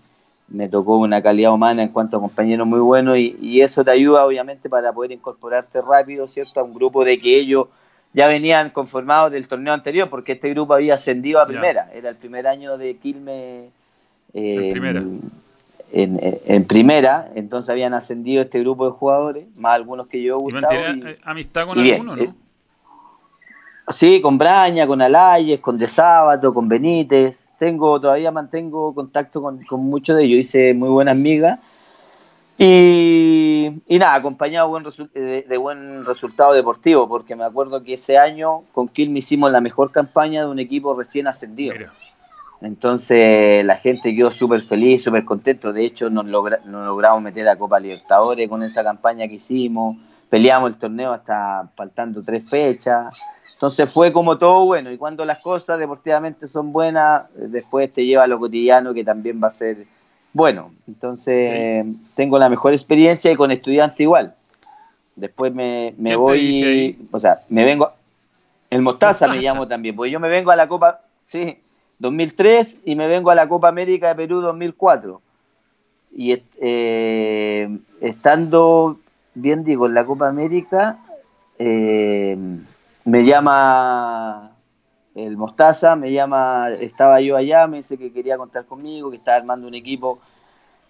[0.52, 4.26] Me tocó una calidad humana en cuanto a compañeros muy buenos y, eso te ayuda
[4.26, 6.60] obviamente para poder incorporarte rápido, ¿cierto?
[6.60, 7.68] A un grupo de que ellos
[8.14, 11.90] ya venían conformados del torneo anterior porque este grupo había ascendido a primera.
[11.94, 13.70] Era el primer año de Quilme
[14.34, 15.04] en, primera.
[15.94, 20.74] En, primera, entonces habían ascendido este grupo de jugadores, más algunos que yo, Gustavo.
[20.74, 22.24] ¿Y, amistad con algunos, no?
[22.24, 22.34] Eh,
[23.92, 27.38] Sí, con Braña, con Alayes, con De Sábato, con Benítez.
[27.62, 30.40] Tengo, todavía mantengo contacto con, muchos de ellos.
[30.40, 31.60] Hice muy buenas amigas.
[32.58, 38.88] Y, nada, acompañado buen de, buen resultado deportivo, porque me acuerdo que ese año con
[38.88, 41.76] Quilme hicimos la mejor campaña de un equipo recién ascendido.
[42.62, 45.72] Entonces la gente quedó súper feliz, súper contento.
[45.72, 49.98] De hecho, nos, nos logramos meter a Copa Libertadores con esa campaña que hicimos.
[50.32, 53.16] Peleamos el torneo hasta faltando tres fechas.
[53.62, 58.24] Entonces fue como todo bueno, y cuando las cosas deportivamente son buenas, después te lleva
[58.24, 59.86] a lo cotidiano que también va a ser
[60.34, 60.72] bueno.
[60.88, 64.34] Entonces tengo la mejor experiencia y con estudiantes igual.
[65.16, 67.92] Después me, voy, o sea, me vengo,
[68.72, 71.60] el Mostaza, me llamo también, porque yo me vengo a la Copa, sí,
[72.00, 75.22] 2003 y me vengo a la Copa América de Perú 2004.
[76.16, 78.98] Y eh, estando,
[79.36, 80.98] bien digo, en la Copa América,
[81.60, 82.36] eh,
[83.06, 84.52] me llama
[85.16, 89.38] el Mostaza, me llama, estaba yo allá, me dice que quería contar conmigo, que estaba
[89.38, 90.20] armando un equipo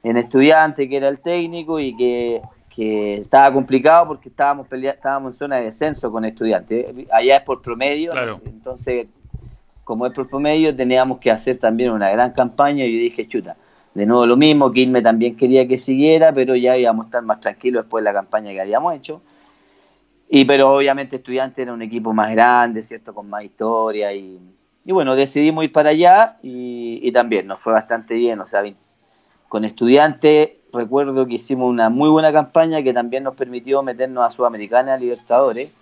[0.03, 2.41] en estudiante, que era el técnico y que,
[2.73, 6.87] estaba complicado porque estábamos estábamos en zona de descenso con estudiantes.
[7.11, 8.11] Allá es por promedio,
[8.45, 9.07] entonces
[9.83, 13.55] como es por promedio teníamos que hacer también una gran campaña y yo dije, chuta,
[13.93, 17.41] de nuevo lo mismo, Quilme también quería que siguiera, pero ya íbamos a estar más
[17.41, 19.21] tranquilos después de la campaña que habíamos hecho.
[20.33, 23.13] Y pero obviamente estudiante era un equipo más grande, ¿cierto?
[23.13, 24.39] Con más historia y,
[24.85, 28.63] bueno, decidimos ir para allá y, también nos fue bastante bien, o sea,
[29.49, 34.31] con estudiante recuerdo que hicimos una muy buena campaña que también nos permitió meternos a
[34.31, 35.73] Sudamericana, a Libertadores,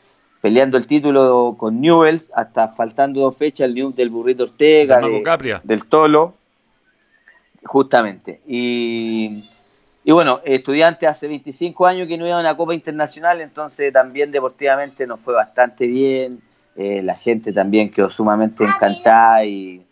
[0.42, 5.00] peleando el título con Newells, hasta faltando dos fechas, el New del Burrito Ortega,
[5.64, 6.34] del Tolo,
[7.66, 8.42] justamente.
[8.48, 9.48] Y
[10.10, 14.32] y bueno, estudiante hace 25 años que no iba a una Copa Internacional, entonces también
[14.32, 16.42] deportivamente nos fue bastante bien.
[16.76, 19.86] Eh, la gente también quedó sumamente encantada y,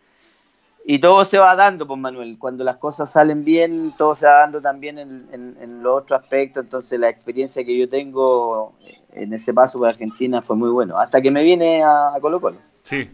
[0.87, 4.39] y todo se va dando, pues Manuel, cuando las cosas salen bien, todo se va
[4.39, 8.73] dando también en, en, los otros aspectos, entonces la experiencia que yo tengo
[9.13, 12.57] en ese paso por Argentina fue muy bueno, hasta que me viene a, Colo Colo.
[12.81, 13.07] Sí,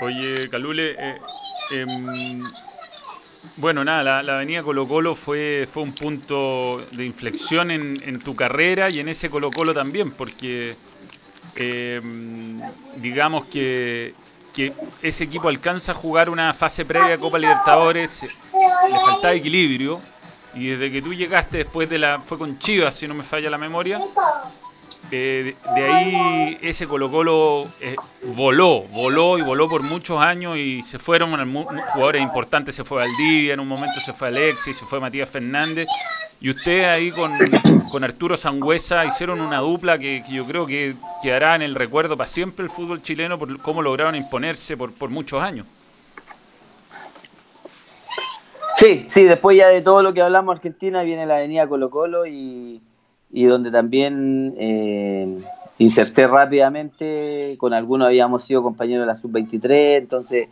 [0.00, 1.18] oye Calule, eh,
[1.72, 2.40] em,
[3.56, 8.34] bueno, nada, la, avenida Colo Colo fue, fue un punto de inflexión en, en tu
[8.36, 10.74] carrera y en ese Colo Colo también, porque
[11.56, 12.60] em,
[12.96, 14.14] digamos que
[14.52, 14.72] que
[15.02, 20.00] ese equipo alcanza a jugar una fase previa de Copa Libertadores, le faltaba equilibrio,
[20.54, 22.20] y desde que tú llegaste después de la...
[22.20, 24.00] fue con Chivas, si no me falla la memoria,
[25.10, 27.96] de, ahí ese Colo Colo eh,
[28.36, 31.30] voló, voló y voló por muchos años y se fueron
[31.92, 35.88] jugadores importantes, se fue Valdivia, en un momento se fue Alexis, se fue Matías Fernández
[36.40, 37.32] y usted ahí con,
[37.90, 42.28] con Arturo Sangüesa hicieron una dupla que, yo creo que quedará en el recuerdo para
[42.28, 45.66] siempre el fútbol chileno por cómo lograron imponerse por, por muchos años.
[48.74, 52.24] Sí, sí, después ya de todo lo que hablamos Argentina viene la avenida Colo Colo
[52.24, 52.80] y
[53.32, 55.38] y donde también eh,
[55.78, 60.48] inserté rápidamente, con algunos habíamos sido compañeros de la sub-23, entonces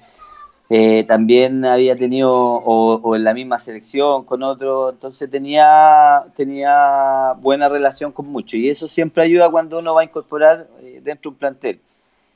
[0.71, 7.69] eh, también había tenido, o, en la misma selección con otros, entonces tenía, tenía buena
[7.69, 11.35] relación con muchos y eso siempre ayuda cuando uno va a incorporar eh, dentro de
[11.35, 11.81] un plantel.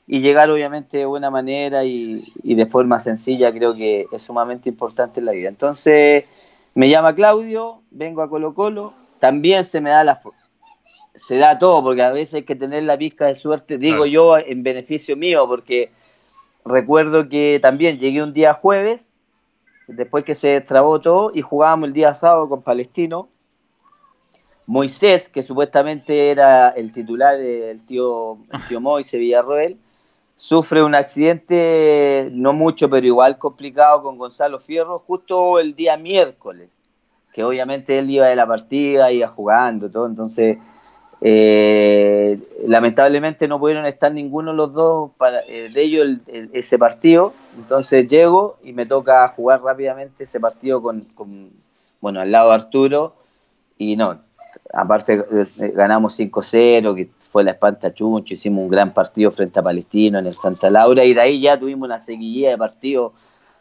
[0.05, 4.67] Y llegar obviamente de buena manera y, y de forma sencilla creo que es sumamente
[4.67, 5.47] importante en la vida.
[5.47, 6.25] Entonces
[6.75, 8.93] me llama Claudio, vengo a Colo Colo,
[9.23, 10.19] también se me da la
[11.15, 14.37] se da todo, porque a veces hay que tener la pizca de suerte, digo yo,
[14.37, 15.93] en beneficio mío, porque
[16.65, 19.11] recuerdo que también llegué un día jueves,
[19.87, 23.29] después que se trabó todo, y jugábamos el día sábado con Palestino.
[24.65, 29.77] Moisés, que supuestamente era el titular, el tío, el tío Moisés Villarroel,
[30.35, 36.67] sufre un accidente, no mucho, pero igual complicado con Gonzalo Fierro, justo el día miércoles
[37.33, 40.57] que obviamente él iba de la partida, iba jugando, todo, entonces
[41.19, 47.33] eh, lamentablemente no pudieron estar ninguno de los dos para, eh, de ellos ese partido,
[47.57, 51.07] entonces llego y me toca jugar rápidamente ese partido con,
[51.99, 53.15] bueno, al lado de Arturo,
[53.77, 54.19] y no,
[54.71, 59.63] aparte eh, ganamos 5-0, que fue la espanta chuncho, hicimos un gran partido frente a
[59.63, 63.13] Palestino en el Santa Laura, y de ahí ya tuvimos una seguidilla de partidos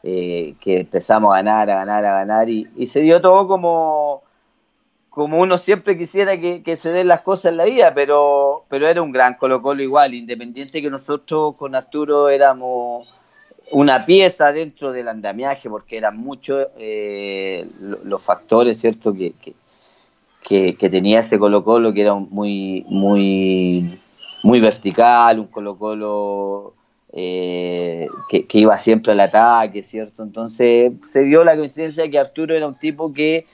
[0.05, 4.23] eh, que empezamos a ganar, a ganar, a ganar, y, se dio todo como,
[5.11, 9.01] como uno siempre quisiera que, se den las cosas en la vida, pero, pero era
[9.01, 13.23] un gran Colo Colo igual, independiente que nosotros con Arturo éramos
[13.71, 17.65] una pieza dentro del andamiaje, porque eran muchos eh,
[18.05, 19.35] los factores, ¿cierto?, que,
[20.43, 24.01] que, tenía ese Colo Colo, que era muy, muy,
[24.43, 26.75] muy vertical, un Colo Colo
[27.13, 30.23] eh, que, iba siempre al ataque, ¿cierto?
[30.23, 33.47] Entonces se dio la coincidencia de que Arturo era un tipo que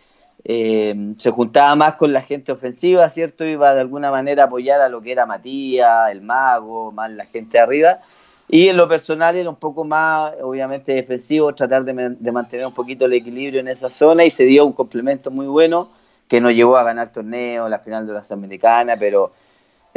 [0.44, 3.44] eh, se juntaba más con la gente ofensiva, ¿cierto?
[3.44, 7.26] Iba de alguna manera a apoyar a lo que era Matías, el mago, más la
[7.26, 8.00] gente de arriba.
[8.48, 13.04] Y en lo personal era un poco más, obviamente, defensivo, tratar de, mantener un poquito
[13.04, 15.90] el equilibrio en esa zona y se dio un complemento muy bueno
[16.28, 19.32] que nos llevó a ganar torneo, la final de la Sudamericana, pero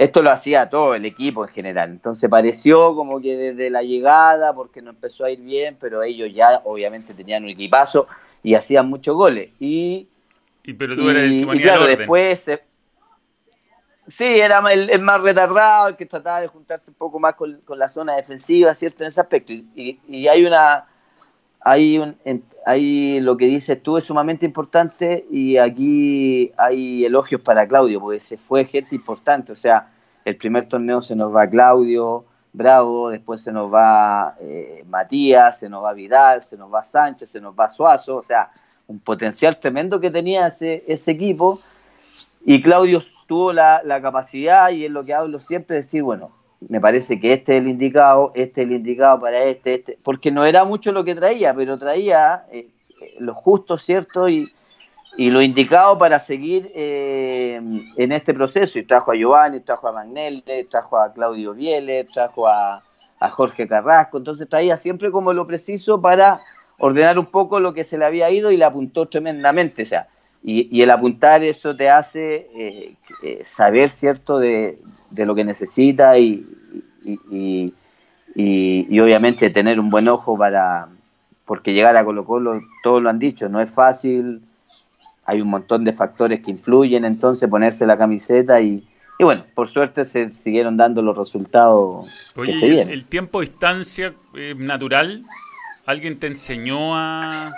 [0.04, 1.92] esto lo hacía todo el equipo en general.
[1.92, 6.30] Entonces pareció como que desde la llegada, porque no empezó a ir bien, pero ellos
[6.34, 8.08] ya obviamente tenían un equipazo
[8.42, 9.52] y hacían muchos goles.
[9.60, 10.08] Y,
[10.76, 12.44] pero tú eras el que y claro, después
[14.08, 17.88] sí, era el, más retardado, el que trataba de juntarse un poco más con, la
[17.88, 19.04] zona defensiva, ¿cierto?
[19.04, 19.54] En ese aspecto.
[19.54, 20.88] Y, y hay una
[21.62, 22.16] hay, un,
[22.66, 28.20] hay lo que dices tú es sumamente importante y aquí hay elogios para Claudio, porque
[28.20, 29.92] se fue gente importante, o sea,
[30.26, 35.70] el primer torneo se nos va Claudio, Bravo, después se nos va eh, Matías, se
[35.70, 38.52] nos va Vidal, se nos va Sánchez, se nos va Suazo, o sea,
[38.88, 41.62] un potencial tremendo que tenía ese, ese equipo.
[42.44, 46.32] Y Claudio tuvo la, la capacidad y es lo que hablo siempre, de decir, bueno,
[46.70, 50.32] me parece que este es el indicado, este es el indicado para este, este, porque
[50.32, 52.68] no era mucho lo que traía, pero traía eh,
[53.20, 54.30] lo justo, ¿cierto?
[54.30, 54.52] Y,
[55.18, 57.60] lo indicado para seguir eh,
[57.98, 58.80] en este proceso.
[58.80, 62.82] Y trajo a Giovanni, trajo a Magnelli, trajo a Claudio Viele, trajo a,
[63.32, 66.40] Jorge Carrasco, entonces traía siempre como lo preciso para
[66.80, 69.86] ordenar un poco lo que se le había ido y le apuntó tremendamente, o
[70.44, 74.80] y, el apuntar eso te hace eh, saber, ¿cierto?, de,
[75.10, 76.46] de lo que necesita y,
[77.04, 77.74] y,
[78.36, 80.88] y, obviamente tener un buen ojo para,
[81.46, 84.42] porque llegar a Colo Colo, todos lo han dicho, no es fácil,
[85.26, 88.88] hay un montón de factores que influyen, entonces ponerse la camiseta y,
[89.20, 92.90] y bueno, por suerte se siguieron dando los resultados que se vienen.
[92.90, 94.16] ¿El tiempo distancia
[94.58, 95.24] natural
[95.86, 97.52] ¿Alguien te enseñó a,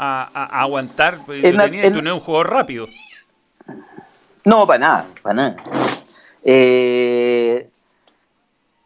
[0.00, 1.20] a, aguantar?
[1.28, 2.86] En tú no un jugador rápido.
[4.44, 5.56] No, para nada, para nada.
[6.42, 7.68] Eh,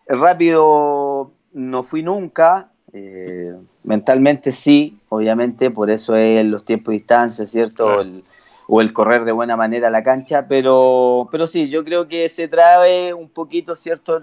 [0.09, 3.55] rápido no fui nunca, eh,
[3.85, 8.03] mentalmente sí, obviamente, por eso es los tiempos y distancia, ¿cierto?
[8.67, 12.31] o el correr de buena manera a la cancha, pero, pero sí, yo creo que
[12.31, 14.23] se trae un poquito, ¿cierto?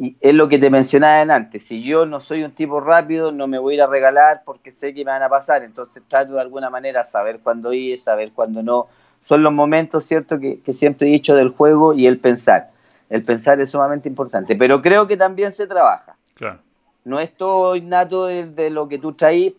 [0.00, 3.46] Y es lo que te mencionaba antes, si yo no soy un tipo rápido, no
[3.46, 6.32] me voy a ir a regalar porque sé que me van a pasar, entonces trato
[6.32, 8.86] de alguna manera saber cuándo ir, saber cuándo no.
[9.20, 12.70] Son los momentos, ¿cierto?, que, que siempre he dicho del juego y el pensar.
[13.10, 16.16] El pensar es sumamente importante, pero creo que también se trabaja.
[16.32, 16.60] Claro.
[17.04, 19.52] No es todo innato de, lo que tú traes,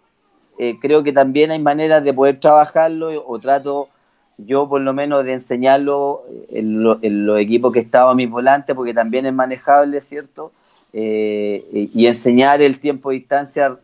[0.57, 3.89] eh, creo que también hay maneras de poder trabajarlo o trato
[4.45, 8.93] yo por lo menos de enseñarlo en, los equipos que estaba a mis volantes, porque
[8.93, 10.51] también es manejable, ¿cierto?
[10.93, 13.77] Eh, y enseñar el tiempo de distancia,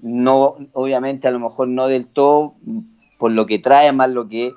[0.00, 2.54] no, obviamente a lo mejor no del todo,
[3.18, 4.54] por lo que trae, más lo que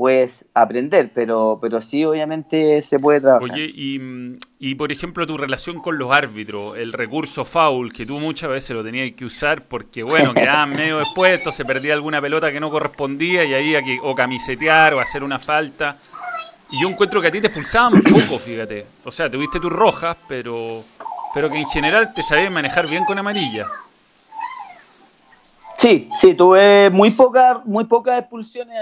[0.00, 3.50] puedes aprender, pero, pero sí, obviamente se puede trabajar.
[3.52, 8.48] Oye, y, por ejemplo, tu relación con los árbitros, el recurso foul, que tú muchas
[8.48, 12.60] veces lo tenías que usar porque, bueno, quedaban medio expuestos, se perdía alguna pelota que
[12.60, 15.98] no correspondía y ahí que o camisetear o hacer una falta.
[16.70, 18.86] Y yo encuentro que a ti te expulsaban poco, fíjate.
[19.04, 20.82] O sea, tuviste tus rojas, pero,
[21.34, 23.66] pero que en general te sabías manejar bien con amarilla.
[25.80, 28.76] Sí, sí, tuve muy, poca, muy pocas expulsiones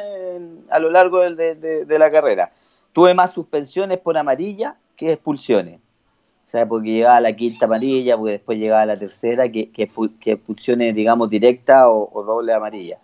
[0.68, 2.50] a lo largo de, la carrera.
[2.92, 5.78] Tuve más suspensiones por amarilla que expulsiones.
[5.78, 11.30] O sea, porque llegaba la quinta amarilla, porque después llegaba la tercera, que, expulsiones, digamos,
[11.30, 12.98] directas o, doble amarilla.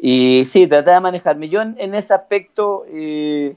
[0.00, 1.48] Y sí, traté de manejarme.
[1.48, 3.56] Yo en, ese aspecto eh,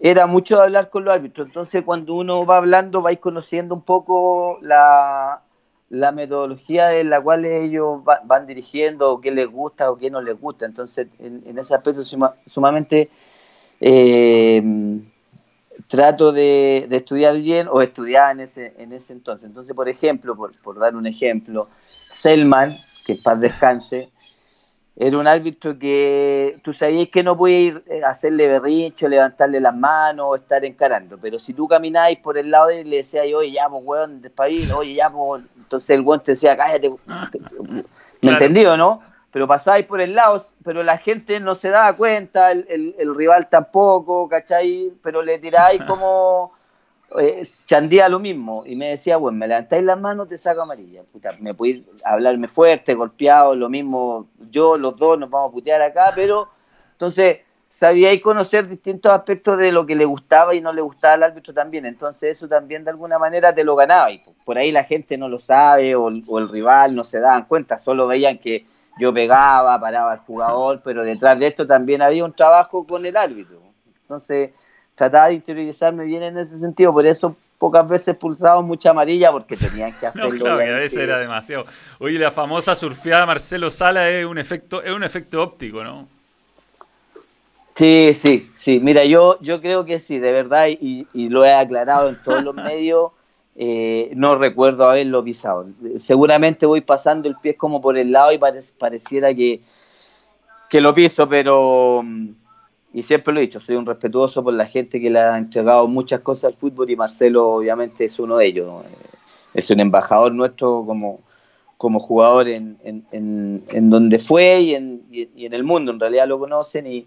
[0.00, 1.46] era mucho de hablar con los árbitros.
[1.46, 5.40] Entonces, cuando uno va hablando, vais conociendo un poco la,
[5.90, 10.38] la metodología en la cual ellos van dirigiendo, qué les gusta o qué no les
[10.40, 10.66] gusta.
[10.66, 12.02] Entonces, en, ese aspecto
[12.46, 13.10] sumamente
[13.80, 14.62] eh,
[15.86, 19.46] trato de, estudiar bien o estudiar en ese, en ese entonces.
[19.46, 21.68] Entonces, por ejemplo, por, por dar un ejemplo,
[22.10, 22.74] Selman,
[23.06, 24.10] que paz descanse,
[24.96, 29.74] era un árbitro que tú sabías que no podía ir a hacerle berrincho, levantarle las
[29.74, 32.96] manos o estar encarando, pero si tú camináis por el lado de él y le
[32.98, 36.92] decías, oye, ya, pues, weón, despabilo, oye, ya, pues, entonces el weón te decía, cállate.
[38.22, 39.02] ¿Me entendió, no?
[39.32, 43.48] Pero pasáis por el lado, pero la gente no se daba cuenta, el, el rival
[43.48, 44.92] tampoco, ¿cachai?
[45.02, 46.52] Pero le tiráis como
[47.18, 51.02] eh, Chandía lo mismo y me decía, bueno, me levantáis las manos, te saco amarilla.
[51.12, 55.82] Puta, me podéis hablarme fuerte, golpeado, lo mismo, yo, los dos nos vamos a putear
[55.82, 56.48] acá, pero
[56.92, 57.38] entonces
[57.68, 61.52] sabíais conocer distintos aspectos de lo que le gustaba y no le gustaba al árbitro
[61.52, 61.86] también.
[61.86, 64.10] Entonces eso también de alguna manera te lo ganaba.
[64.12, 67.46] Y por ahí la gente no lo sabe o, o el rival no se daban
[67.46, 68.66] cuenta, solo veían que
[68.98, 73.16] yo pegaba, paraba al jugador, pero detrás de esto también había un trabajo con el
[73.16, 73.60] árbitro.
[74.02, 74.50] Entonces
[74.94, 79.56] trataba de interiorizarme bien en ese sentido, por eso pocas veces pulsaba mucha amarilla porque
[79.56, 80.30] tenían que hacerlo.
[80.30, 81.66] no, claro, que a veces era demasiado.
[81.98, 86.08] Oye, la famosa surfeada Marcelo Sala es un efecto, es un efecto óptico, ¿no?
[87.74, 88.78] Sí, sí, sí.
[88.80, 92.54] Mira, yo, yo creo que sí, de verdad, y, lo he aclarado en todos los
[92.54, 93.10] medios,
[93.56, 95.66] eh, no recuerdo haberlo pisado.
[95.98, 98.38] Seguramente voy pasando el pie como por el lado y
[98.78, 99.60] pareciera que,
[100.70, 102.04] que lo piso, pero
[102.94, 105.88] y siempre lo he dicho, soy un respetuoso por la gente que le ha entregado
[105.88, 108.70] muchas cosas al fútbol y Marcelo obviamente es uno de ellos.
[109.52, 111.18] Es un embajador nuestro como,
[111.76, 116.28] como jugador en, en, en, donde fue y en, y en el mundo, en realidad
[116.28, 117.04] lo conocen y,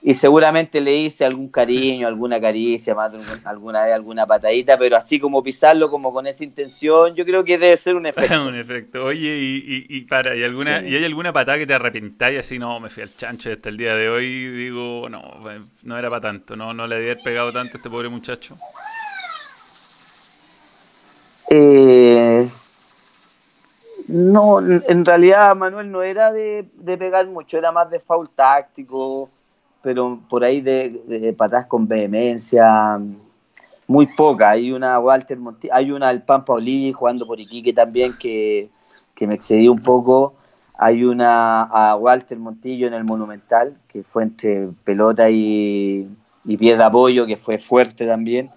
[0.00, 3.12] y seguramente le hice algún cariño, alguna caricia, más
[3.44, 7.58] alguna vez alguna patadita, pero así como pisarlo como con esa intención, yo creo que
[7.58, 8.46] debe ser un efecto.
[8.46, 9.04] un efecto.
[9.04, 12.58] Oye, y, y, para, ¿y, alguna, ¿y hay alguna patada que te arrepentáis así?
[12.58, 15.20] No, me fui al chancho hasta el día de hoy, digo, no,
[15.82, 18.56] no era para tanto, no, no le había pegado tanto a este pobre muchacho.
[21.50, 22.48] Eh,
[24.06, 29.30] no, en realidad Manuel no era de, de pegar mucho, era más de foul táctico
[29.88, 33.00] pero por ahí de, de patadas con vehemencia,
[33.86, 34.50] muy poca.
[34.50, 38.68] Hay una Walter Monti hay una el Pampa Olivi jugando por Iquique también que,
[39.14, 40.34] que me excedí un poco.
[40.76, 46.06] Hay una a Walter Montillo en el Monumental, que fue entre pelota y,
[46.44, 48.50] y pie de apoyo, que fue fuerte también.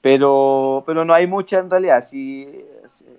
[0.00, 2.02] Pero, pero no hay mucha en realidad.
[2.02, 2.48] Sí,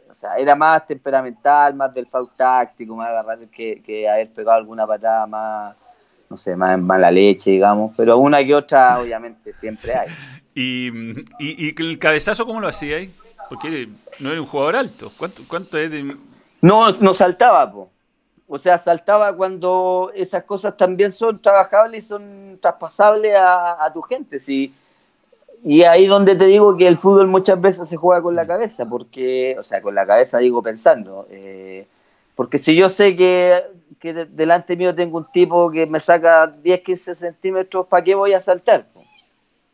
[0.09, 4.57] o sea, era más temperamental, más del foul táctico, más agarrar que, que haber pegado
[4.57, 5.75] alguna patada más,
[6.31, 10.07] no sé, más mala leche, digamos, pero una que otra obviamente siempre hay.
[10.55, 10.89] ¿Y,
[11.39, 13.13] y, el cabezazo cómo lo hacía ahí?
[13.49, 15.11] Porque no era un jugador alto.
[15.17, 16.15] ¿Cuánto, cuánto es de
[16.61, 17.89] No, no saltaba, po.
[18.47, 24.39] O sea, saltaba cuando esas cosas también son trabajables y son traspasables a, tu gente.
[24.39, 24.73] Sí.
[25.65, 28.85] Y ahí donde te digo que el fútbol muchas veces se juega con la cabeza,
[28.87, 31.27] porque, o sea, con la cabeza digo pensando.
[31.29, 31.87] Eh,
[32.35, 33.63] porque si yo sé que,
[34.01, 38.33] que delante mío tengo un tipo que me saca 10, 15 centímetros, ¿para qué voy
[38.33, 38.87] a saltar?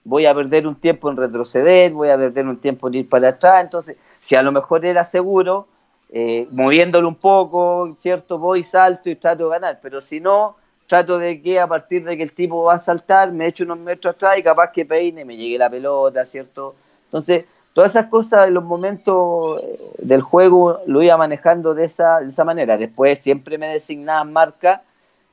[0.04, 3.30] Voy a perder un tiempo en retroceder, voy a perder un tiempo en ir para
[3.30, 3.64] atrás.
[3.64, 5.68] Entonces, si a lo mejor era seguro,
[6.10, 8.38] eh, moviéndolo un poco, ¿cierto?
[8.38, 10.58] Voy, salto y trato de ganar, pero si no,
[10.88, 13.80] trato de que a partir de que el tipo va a saltar, me echo unos
[13.80, 16.76] metros atrás y capaz que peine, me llegue la pelota, ¿cierto?
[17.06, 17.46] Entonces,
[17.78, 22.30] todas esas cosas en los momentos eh, del juego lo iba manejando de esa, de
[22.30, 22.76] esa manera.
[22.76, 24.82] Después siempre me designaban marca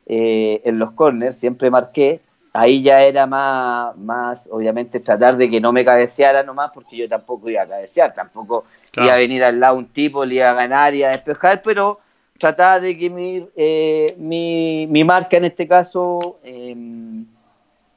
[0.04, 2.20] eh, en los corners, siempre marqué.
[2.52, 7.08] Ahí ya era más, más, obviamente, tratar de que no me cabeceara nomás, porque yo
[7.08, 10.54] tampoco iba a cabecear, tampoco Iba a venir al lado un tipo, le iba a
[10.54, 11.98] ganar y a despejar, pero
[12.38, 17.24] trataba de que mi, eh, mi, marca en este caso em,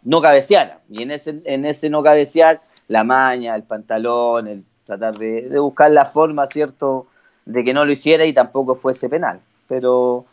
[0.04, 0.80] no cabeceara.
[0.90, 5.92] Y en ese, en ese no cabecear, la maña, el pantalón, el tratar de, buscar
[5.92, 7.08] la forma, ¿cierto?,
[7.46, 9.40] de que no lo hiciera y tampoco fuese penal.
[9.68, 10.26] Pero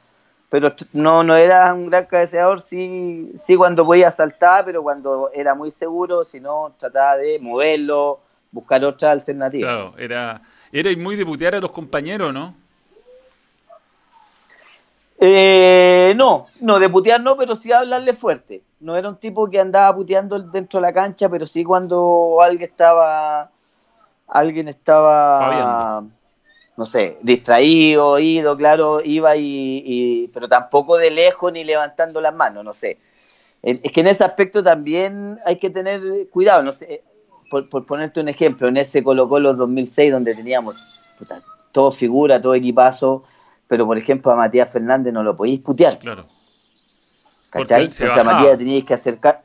[0.51, 5.57] pero no, no era un gran cabeceador, sí, sí cuando podía saltar, pero cuando era
[5.57, 8.21] muy seguro, si no, trataba de moverlo,
[8.53, 9.69] buscar otra alternativa.
[9.69, 12.55] Claro, era, era muy de putear a los compañeros, ¿no?
[15.19, 18.63] Eh, no, no, de putear no, pero sí hablarle fuerte.
[18.81, 22.69] No era un tipo que andaba puteando dentro de la cancha, pero sí cuando alguien
[22.69, 23.51] estaba,
[24.27, 26.05] alguien estaba,
[26.77, 32.35] no sé, distraído, ido, claro, iba y, y, pero tampoco de lejos ni levantando las
[32.35, 32.99] manos, no sé.
[33.63, 37.03] Es que en ese aspecto también hay que tener cuidado, no sé
[37.63, 40.77] por, ponerte un ejemplo, en ese Colo Colo 2006 donde teníamos
[41.73, 43.25] todo figura, todo equipazo,
[43.69, 45.99] pero por ejemplo a Matías Fernández no lo podéis putear.
[45.99, 46.25] Claro.
[47.51, 47.87] ¿Cachai?
[47.87, 49.43] O sea, Matías teníais que acercar,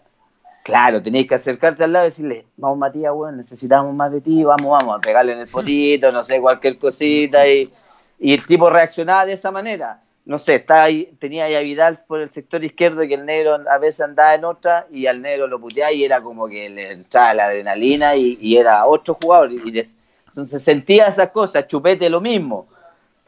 [0.64, 4.44] claro, teníais que acercarte al lado y decirle, vamos Matías, bueno, necesitamos más de ti,
[4.44, 7.72] vamos, vamos, a pegarle en el potito, no sé, cualquier cosita, y,
[8.20, 11.98] y el tipo reaccionaba de esa manera no sé, está ahí, tenía ahí a Vidal
[12.06, 15.48] por el sector izquierdo que el negro a veces andaba en otra y al negro
[15.48, 19.52] lo puteaba y era como que le entraba la adrenalina y, era otro jugador.
[19.52, 19.82] Y
[20.28, 22.68] entonces sentía esas cosas, Chupete lo mismo.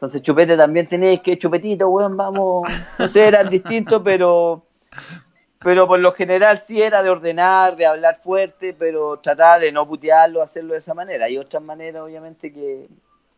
[0.02, 4.66] Entonces Chupete también tenía que, Chupetito, weón, vamos, no sé, eran distintos, pero,
[5.60, 9.86] pero por lo general sí era de ordenar, de hablar fuerte, pero tratar de no
[9.86, 11.26] putearlo, hacerlo de esa manera.
[11.26, 12.82] Hay otras maneras, obviamente, que,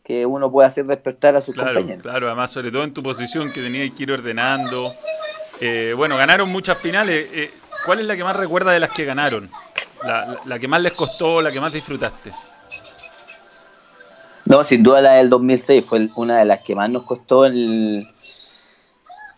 [0.03, 2.01] que uno puede hacer despertar a sus compañeros.
[2.01, 4.91] Claro, además, sobre todo en tu posición que tenías que ir ordenando.
[5.61, 7.29] Eh, bueno, ganaron muchas finales.
[7.35, 7.51] Eh,
[7.85, 9.51] ¿Cuál es la que más recuerda de las que ganaron?
[10.47, 12.33] La, que más les costó, la que más disfrutaste.
[14.47, 18.07] No, sin duda la del 2006 fue una de las que más nos costó el,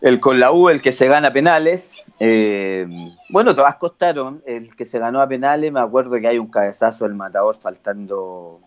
[0.01, 1.91] el con la U, el que se gana penales.
[2.19, 2.87] Eh,
[3.29, 4.41] bueno, todas costaron.
[4.45, 8.59] El que se ganó a penales, me acuerdo que hay un cabezazo del matador faltando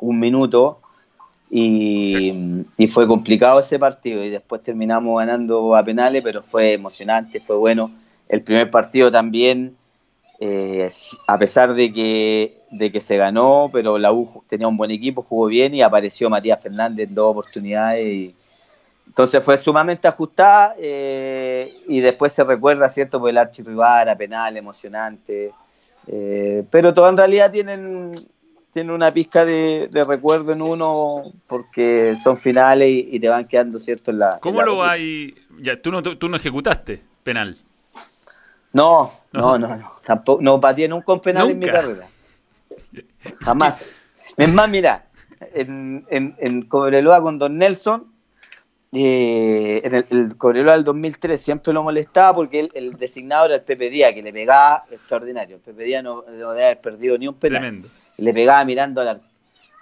[0.00, 0.80] un minuto
[1.50, 7.56] y, fue complicado ese partido y después terminamos ganando a penales, pero fue emocionante, fue
[7.56, 7.90] bueno.
[8.28, 9.76] El primer partido también,
[10.40, 10.88] eh,
[11.26, 15.22] a pesar de que, de que se ganó, pero la U tenía un buen equipo,
[15.22, 18.06] jugó bien y apareció Matías Fernández en dos oportunidades.
[18.06, 18.34] Y,
[19.06, 23.20] entonces fue sumamente ajustada eh, y después se recuerda, ¿cierto?
[23.20, 25.52] Por el archirrival, a penal, emocionante.
[26.06, 28.28] Eh, pero todo en realidad tienen
[28.72, 34.10] tiene una pizca de, recuerdo en uno porque son finales y, te van quedando, ¿cierto?
[34.10, 35.32] En la, ¿Cómo lo hay?
[35.60, 37.56] Ya, ¿tú no, tú no ejecutaste penal.
[38.74, 42.06] No, no, no, no, tampoco, no pateé nunca un penal en mi carrera.
[43.40, 43.96] Jamás.
[44.36, 45.06] Es más, mira,
[45.54, 48.12] en, en, en Cobreloa con Don Nelson,
[48.92, 53.62] eh, en el, el, Cobreloa del 2003 siempre lo molestaba porque el designado era el
[53.62, 55.56] Pepe Díaz, que le pegaba extraordinario.
[55.56, 57.62] El Pepe Díaz no, no debe haber perdido ni un penal.
[57.62, 59.22] Tremendo le pegaba mirando al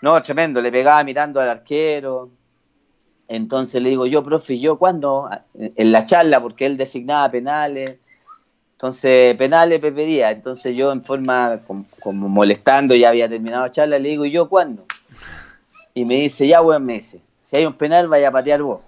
[0.01, 2.30] No, tremendo, le pegaba mirando al arquero.
[3.28, 5.30] Entonces le digo yo, profe, ¿yo cuándo?
[5.55, 7.99] En la charla, porque él designaba penales.
[8.82, 10.32] Entonces, penales Pepe Díaz.
[10.32, 11.60] Entonces yo en forma
[12.00, 14.84] como, molestando, ya había terminado la charla, le digo, ¿yo cuándo?
[15.94, 18.80] Y me dice, ya, buen me dice, si hay un penal, vaya a patear vos.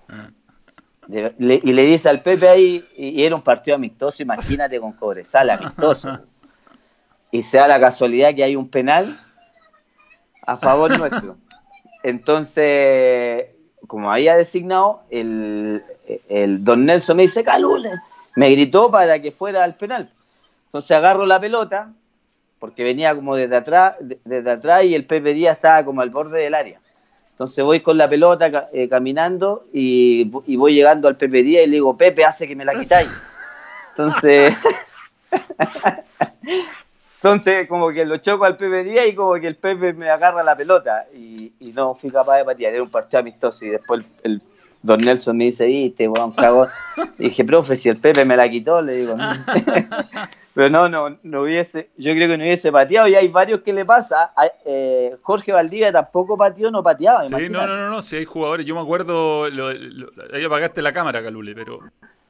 [1.38, 6.18] Y le dice al Pepe ahí, y, era un partido amistoso, imagínate con Cobresal, amistoso.
[7.30, 9.16] Y se da la casualidad que hay un penal
[10.42, 11.36] a favor nuestro.
[12.02, 13.46] Entonces,
[13.86, 15.84] como había designado, el,
[16.64, 17.92] don Nelson me dice, Calule,
[18.34, 20.10] me gritó para que fuera al penal.
[20.66, 21.92] Entonces agarro la pelota,
[22.58, 26.40] porque venía como desde atrás, desde atrás y el Pepe Díaz estaba como al borde
[26.40, 26.80] del área.
[27.30, 31.74] Entonces voy con la pelota eh, caminando y, voy llegando al Pepe Díaz y le
[31.74, 33.10] digo, Pepe, hace que me la quitáis.
[33.90, 34.56] Entonces,
[37.16, 40.42] entonces como que lo choco al Pepe Díaz y como que el Pepe me agarra
[40.42, 42.74] la pelota y, y no fui capaz de patear.
[42.74, 44.40] Era un partido amistoso y después el,
[44.84, 46.68] Don Nelson me dice, viste, weón, cagón.
[47.18, 49.16] Y dije, profe, si el Pepe me la quitó, le digo.
[50.54, 53.72] Pero no, no, no hubiese, yo creo que no hubiese pateado y hay varios que
[53.72, 54.32] le pasa.
[54.66, 57.24] Eh, Jorge Valdivia tampoco pateó, no pateaba.
[57.24, 61.22] Sí, no, no, no, no, si hay jugadores, yo me acuerdo, ahí apagaste la cámara,
[61.22, 61.80] Calule, pero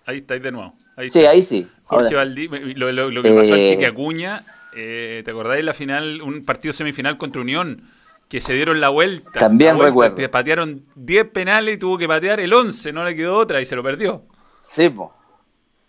[0.07, 0.75] ahí estáis de nuevo.
[1.09, 1.69] sí, ahí sí.
[1.83, 4.45] Jorge Valdivia, lo, que pasó eh, es que Acuña,
[4.77, 7.83] eh, ¿te acordáis la final, un partido semifinal contra Unión?
[8.29, 9.39] Que se dieron la vuelta.
[9.39, 10.15] También recuerdo.
[10.17, 13.65] Te patearon 10 penales y tuvo que patear el 11, no le quedó otra y
[13.65, 14.25] se lo perdió.
[14.63, 14.93] Sí,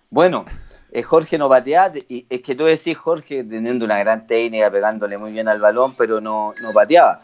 [0.10, 0.46] bueno,
[0.92, 5.18] eh, Jorge no pateaba, y es que tú decís Jorge teniendo una gran técnica, pegándole
[5.18, 7.22] muy bien al balón, pero no, no pateaba.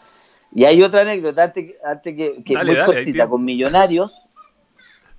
[0.54, 4.24] Y hay otra anécdota, antes, antes que, que muy cortita, con Millonarios,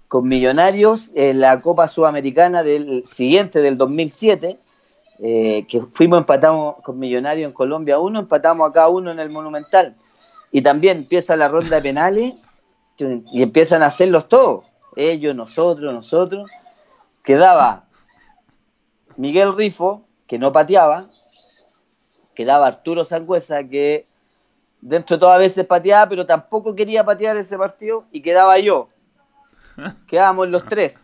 [0.08, 4.58] con Millonarios en la Copa Sudamericana del siguiente, del 2007,
[5.20, 9.96] eh, que fuimos, empatamos con Millonarios en Colombia uno, empatamos acá uno en el Monumental.
[10.52, 12.34] Y también empieza la ronda de penales
[12.98, 16.50] y empiezan a hacerlos todos, ellos, nosotros, nosotros.
[17.24, 17.86] Quedaba
[19.18, 21.06] Miguel Rifo, que no pateaba,
[22.36, 24.08] quedaba Arturo Sangüesa, que
[24.82, 28.90] dentro de todas veces pateaba, pero tampoco quería patear ese partido, y quedaba yo.
[30.08, 31.02] Quedábamos los tres.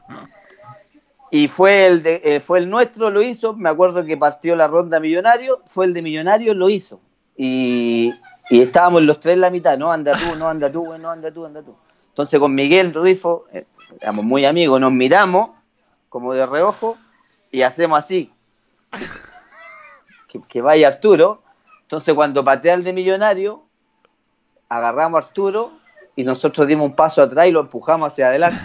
[1.32, 3.53] Y fue el, de, eh, fue el nuestro, lo hizo.
[3.53, 6.99] Me acuerdo que partió la ronda Millonario, fue el de Millonario, lo hizo.
[7.38, 8.11] Y,
[8.49, 11.45] estábamos los tres en la mitad, no anda tú, no anda tú, no anda tú,
[11.45, 11.75] anda tú.
[12.09, 13.65] Entonces con Miguel Rifo, eh,
[14.01, 15.51] éramos muy amigos, nos miramos
[16.09, 16.97] como de reojo
[17.51, 18.34] y hacemos así.
[20.47, 21.43] Que, vaya Arturo.
[21.84, 23.63] Entonces cuando patea el de Millonario,
[24.67, 25.71] agarramos a Arturo
[26.15, 28.59] y nosotros dimos un paso atrás y lo empujamos hacia adelante.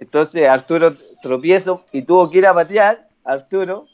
[0.00, 3.86] Entonces Arturo tropiezo y tuvo que ir a patear, Arturo.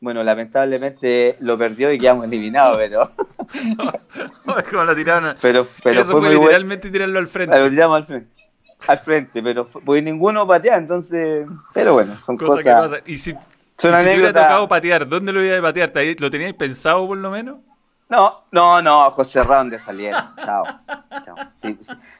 [0.00, 3.10] Bueno, lamentablemente lo perdió y quedamos eliminados, pero.
[4.70, 5.34] como lo tiraron.
[5.40, 7.58] Pero, pero Eso fue, literalmente tirarlo al frente.
[7.58, 8.44] Lo tiramos al frente.
[8.86, 11.48] Al frente, pero pues ninguno patea, entonces.
[11.74, 12.62] Pero bueno, son cosas.
[12.62, 13.00] que pasan.
[13.06, 13.34] Y si,
[13.76, 15.92] te hubiera tocado patear, ¿dónde lo iba a patear?
[16.20, 17.56] ¿Lo teníais pensado por lo menos?
[18.08, 20.32] No, no, no, ojos cerrados donde saliera.
[20.42, 20.64] Chao.
[21.24, 21.36] Chao.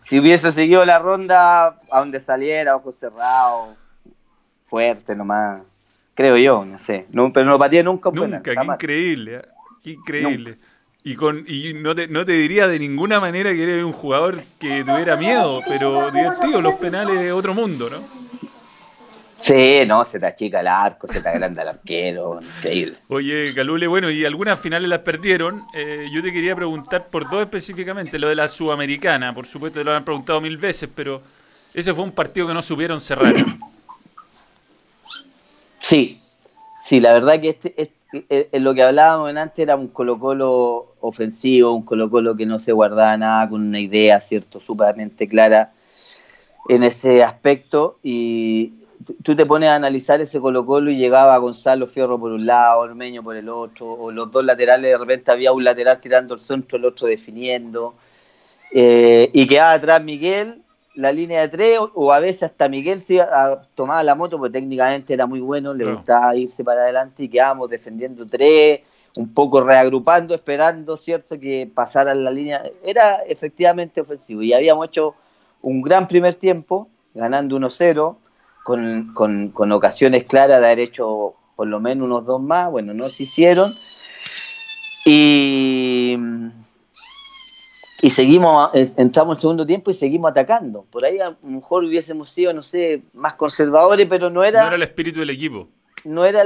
[0.02, 3.76] Si, hubiese seguido la ronda a donde saliera, ojos cerrados,
[4.68, 5.62] fuerte nomás.
[6.14, 7.06] Creo yo, no sé.
[7.10, 8.10] No, pero no pateé nunca.
[8.12, 9.36] Nunca, qué increíble.
[9.36, 9.42] ¿eh?
[9.82, 10.58] Qué increíble.
[11.04, 14.42] Y, con, y no, te, no te diría de ninguna manera que eres un jugador
[14.58, 18.02] que tuviera miedo, pero divertido, los penales de otro mundo, ¿no?
[19.38, 22.98] Sí, no, se te achica el arco, se te agranda el arquero, increíble.
[23.06, 25.64] Oye, Calule, bueno, y algunas finales las perdieron.
[25.72, 29.84] Eh, yo te quería preguntar por dos específicamente, lo de la Sudamericana, por supuesto te
[29.84, 33.32] lo han preguntado mil veces, pero ese fue un partido que no supieron cerrar.
[35.88, 36.18] Sí,
[36.82, 37.96] sí, la verdad que este, este
[38.30, 43.16] en lo que hablábamos antes era un Colo-Colo ofensivo, un Colo-Colo que no se guardaba
[43.16, 45.72] nada, con una idea, ¿cierto?, súpermente clara
[46.68, 48.74] en ese aspecto y
[49.22, 52.80] tú te pones a analizar ese Colo Colo y llegaba Gonzalo Fierro por un lado,
[52.80, 56.40] Ormeño por el otro, o los dos laterales, de repente había un lateral tirando el
[56.40, 57.94] centro, el otro definiendo,
[58.74, 60.60] eh, y quedaba atrás Miguel,
[60.98, 63.24] la línea de tres, o a veces hasta Miguel se
[63.76, 67.70] tomaba la moto, porque técnicamente era muy bueno, le gustaba irse para adelante y quedábamos
[67.70, 68.80] defendiendo tres,
[69.16, 72.64] un poco reagrupando, esperando, ¿cierto?, que pasaran la línea.
[72.82, 75.14] Era efectivamente ofensivo y habíamos hecho
[75.62, 78.16] un gran primer tiempo, ganando 1-0
[78.64, 83.08] con, con, ocasiones claras de haber hecho por lo menos unos dos más, bueno, no
[83.08, 83.72] se hicieron.
[85.04, 86.18] Y,
[88.00, 90.84] y seguimos, entramos en segundo tiempo y seguimos atacando.
[90.90, 94.62] Por ahí a lo mejor hubiésemos sido, no sé, más conservadores, pero no era...
[94.62, 95.68] No era el espíritu del equipo.
[96.04, 96.44] No era,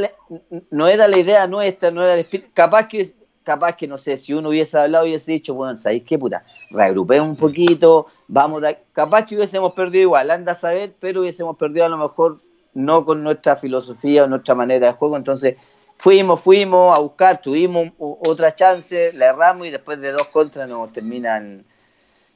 [0.71, 2.51] no era la idea nuestra, no era el espíritu...
[2.55, 3.13] Capaz que
[3.45, 6.43] capaz que, no sé, si uno hubiese hablado y hubiese dicho, bueno, ¿sabéis qué puta?
[6.71, 11.87] Reagrupé un poquito, vamos, capaz que hubiésemos perdido igual, anda a saber, pero hubiésemos perdido
[11.87, 12.41] a lo mejor
[12.75, 15.57] no con nuestra filosofía o nuestra manera de juego, entonces
[16.03, 20.93] fuimos, fuimos a buscar, tuvimos otra chance, la erramos y después de dos contras nos
[20.93, 21.65] terminan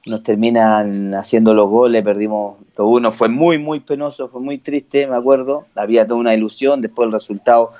[0.04, 5.08] nos terminan haciendo los goles, perdimos todo uno, fue muy, muy penoso, fue muy triste,
[5.08, 7.72] me acuerdo, había toda una ilusión, después el resultado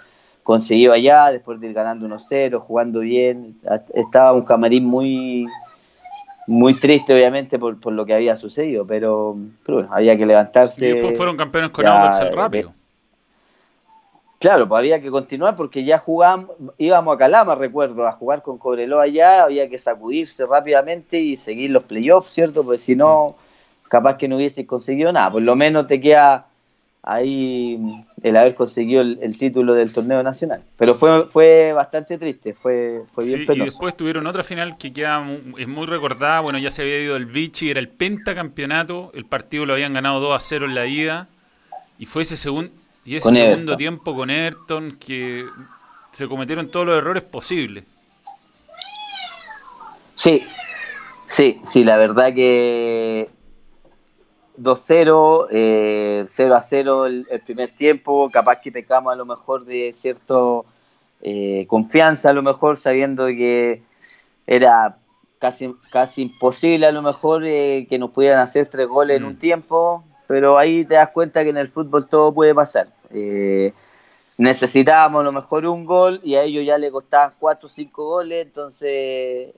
[0.43, 3.57] conseguido allá, después de ir ganando 1-0, jugando bien.
[3.95, 5.47] Estaba un camarín muy
[6.49, 10.89] muy triste, obviamente, por, por lo que había sucedido, pero, pero bueno, había que levantarse.
[10.89, 12.73] Y después fueron campeones con Audax rápido.
[14.39, 18.59] Claro, pues había que continuar porque ya jugábamos, íbamos a Calama, recuerdo, a jugar con
[18.59, 22.63] Cobreloa allá, había que sacudirse rápidamente y seguir los playoffs, ¿cierto?
[22.63, 23.37] Porque si no,
[23.89, 25.31] capaz que no hubiese conseguido nada.
[25.31, 26.47] Por lo menos te queda
[27.03, 27.81] ahí
[28.23, 30.63] el haber conseguido el, título del torneo nacional.
[30.77, 34.93] Pero fue, fue bastante triste, fue, fue bien sí, Y después tuvieron otra final que
[34.93, 35.25] queda
[35.57, 39.65] es muy recordada, bueno, ya se había ido el Vichy, era el pentacampeonato, el partido
[39.65, 41.29] lo habían ganado 2 a 0 en la ida,
[41.99, 42.71] y fue ese segundo
[43.07, 45.47] y ese segundo tiempo con Ayrton que
[46.11, 47.85] se cometieron todos los errores posibles.
[50.15, 50.45] Sí,
[51.29, 53.29] sí, sí, la verdad que
[54.59, 59.93] 2-0, eh, 0 a 0 el, primer tiempo, capaz que pecamos a lo mejor de
[59.93, 60.65] cierto
[61.21, 63.83] eh, confianza, a lo mejor sabiendo que
[64.47, 64.99] era
[65.39, 69.35] casi, casi imposible a lo mejor eh, que nos pudieran hacer tres goles en un
[69.35, 69.39] mm.
[69.39, 72.89] tiempo, pero ahí te das cuenta que en el fútbol todo puede pasar.
[73.11, 73.73] Eh,
[74.39, 78.05] necesitábamos a lo mejor un gol y a ellos ya le costaban cuatro o cinco
[78.05, 79.55] goles, entonces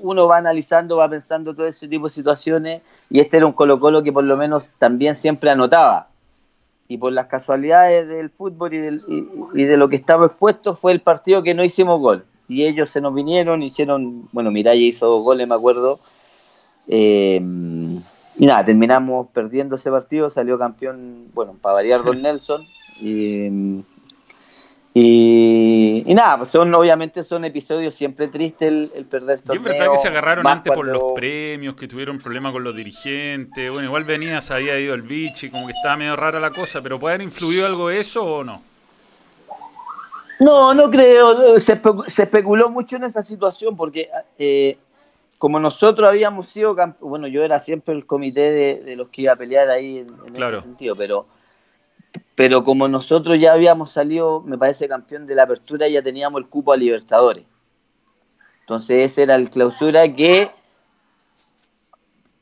[0.00, 3.78] uno va analizando, va pensando todo ese tipo de situaciones y este era un Colo
[3.78, 6.08] Colo que por lo menos también siempre anotaba.
[6.90, 11.42] Y por las casualidades del fútbol y, de lo que estaba expuesto fue el partido
[11.42, 12.24] que no hicimos gol.
[12.48, 16.00] Y ellos se nos vinieron, hicieron, bueno, Miraya hizo dos goles, me acuerdo.
[16.86, 17.42] Eh,
[18.38, 22.62] y nada, terminamos perdiendo ese partido, salió campeón, bueno, para variar Don Nelson.
[23.00, 23.82] Y,
[24.94, 29.62] y, nada, pues son obviamente son episodios siempre tristes el, perder torneo.
[29.62, 32.76] Y es verdad que se agarraron antes por los premios, que tuvieron problemas con los
[32.76, 33.70] dirigentes.
[33.72, 36.80] Bueno, igual venía, se había ido el bichi, como que estaba medio rara la cosa,
[36.80, 38.62] pero ¿puede haber influido algo eso o no?
[40.38, 41.58] No, no creo.
[41.58, 44.08] Se, especuló mucho en esa situación porque
[44.38, 44.78] eh,
[45.38, 48.50] como nosotros habíamos sido, bueno, yo era siempre el comité
[48.82, 51.26] de, los que iba a pelear ahí en, ese sentido, pero,
[52.34, 56.48] pero como nosotros ya habíamos salido, me parece, campeón de la apertura, ya teníamos el
[56.48, 57.44] cupo a Libertadores.
[58.60, 60.50] Entonces ese era el clausura que,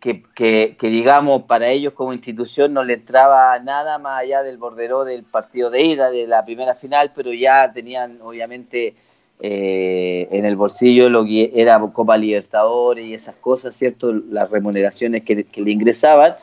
[0.01, 5.25] que, digamos, para ellos como institución no le entraba nada más allá del bordero del
[5.25, 8.97] partido de ida, de la primera final, pero ya tenían, obviamente,
[9.41, 14.13] eh, en el bolsillo lo que era Copa Libertadores y esas cosas, ¿cierto?
[14.13, 16.37] Las remuneraciones que, le ingresaban.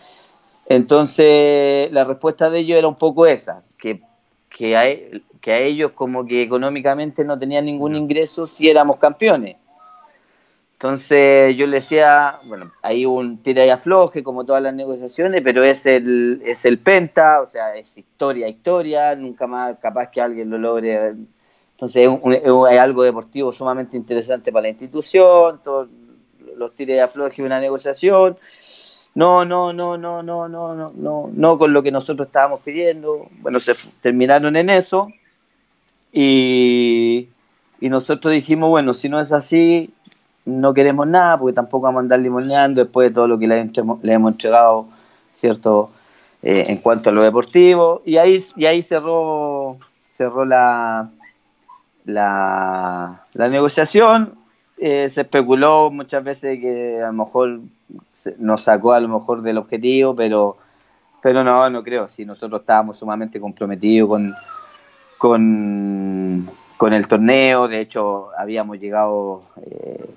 [0.67, 4.01] Entonces, la respuesta de ellos era un poco esa, que,
[4.49, 4.83] que, a,
[5.41, 9.63] que a ellos como que económicamente no tenían ningún ingreso si éramos campeones.
[10.83, 15.63] Entonces yo le decía, bueno, hay un tira y afloje como todas las negociaciones, pero
[15.63, 20.49] es el, es el penta, o sea, es historia, historia, nunca más capaz que alguien
[20.49, 21.13] lo logre
[21.83, 22.09] entonces
[22.71, 25.89] es, algo deportivo sumamente interesante para la institución, todos
[26.55, 28.37] los tires de afloje, una negociación.
[29.15, 33.27] No, no, no, no, no, no, no, no, no con lo que nosotros estábamos pidiendo.
[33.41, 35.09] Bueno, se terminaron en eso
[36.11, 37.27] y,
[37.81, 39.93] nosotros dijimos, bueno, si no es así,
[40.45, 43.69] no queremos nada porque tampoco vamos a andar limoneando después de todo lo que le,
[44.13, 44.87] hemos entregado,
[45.33, 45.89] ¿cierto?
[46.41, 48.01] Eh, en cuanto a lo deportivo.
[48.05, 49.77] Y ahí, y ahí cerró,
[50.09, 51.09] cerró la,
[52.05, 54.35] la, negociación.
[54.77, 57.61] Eh, se especuló muchas veces que a lo mejor
[58.37, 60.57] nos sacó a lo mejor del objetivo, pero,
[61.21, 62.09] pero no, no creo.
[62.09, 64.33] Si nosotros estábamos sumamente comprometidos con,
[66.77, 70.15] con, el torneo, de hecho habíamos llegado eh,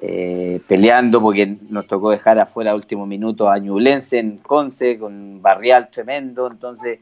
[0.00, 5.88] eh, peleando porque nos tocó dejar afuera último minuto a Ñublense en Conce con Barrial
[5.90, 6.98] tremendo, entonces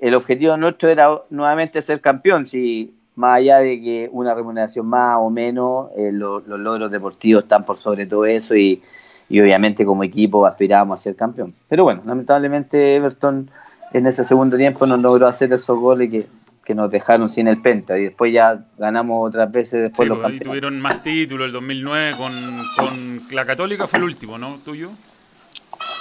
[0.00, 2.46] el objetivo nuestro era nuevamente ser campeón.
[2.46, 7.64] Si más allá de que una remuneración más o menos, eh, los logros deportivos están
[7.64, 8.82] por sobre todo eso y,
[9.30, 11.54] obviamente como equipo aspirábamos a ser campeón.
[11.68, 13.50] Pero bueno, lamentablemente Everton
[13.92, 16.26] en ese segundo tiempo no logró hacer esos goles que,
[16.74, 20.46] nos dejaron sin el penta y después ya ganamos otras veces después los campeones.
[20.46, 22.32] tuvieron más títulos el 2009 con,
[22.78, 24.56] con la Católica fue el último, ¿no?
[24.64, 24.88] Tuyo.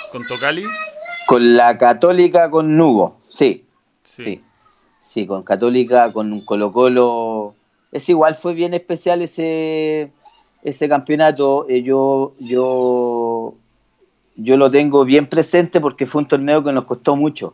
[0.10, 0.64] Con Tocali.
[1.28, 3.66] Con la Católica con Nugo, sí.
[4.04, 4.24] sí.
[4.24, 4.44] Sí,
[5.28, 7.56] con Católica, con Colo Colo.
[7.92, 10.12] Es igual, fue bien especial ese,
[10.64, 11.68] ese campeonato.
[11.70, 13.54] Eh, yo, yo,
[14.36, 17.54] yo lo tengo bien presente porque fue un torneo que nos costó mucho.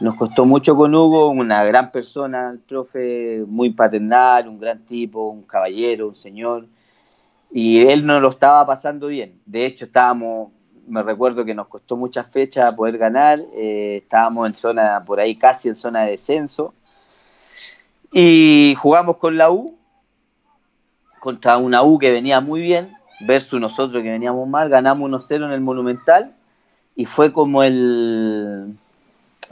[0.00, 5.28] Nos costó mucho con Hugo, una gran persona, el profe, muy paternal, un gran tipo,
[5.28, 6.66] un caballero, un señor.
[7.52, 9.38] Y él no lo estaba pasando bien.
[9.46, 10.50] De hecho, estábamos
[10.86, 15.36] me recuerdo que nos costó muchas fechas poder ganar, eh, estábamos en zona, por ahí
[15.36, 16.74] casi en zona de descenso,
[18.12, 19.76] y jugamos con la U,
[21.20, 25.52] contra una U que venía muy bien, versus nosotros que veníamos mal, ganamos 1-0 en
[25.52, 26.34] el Monumental,
[26.96, 28.76] y fue como el,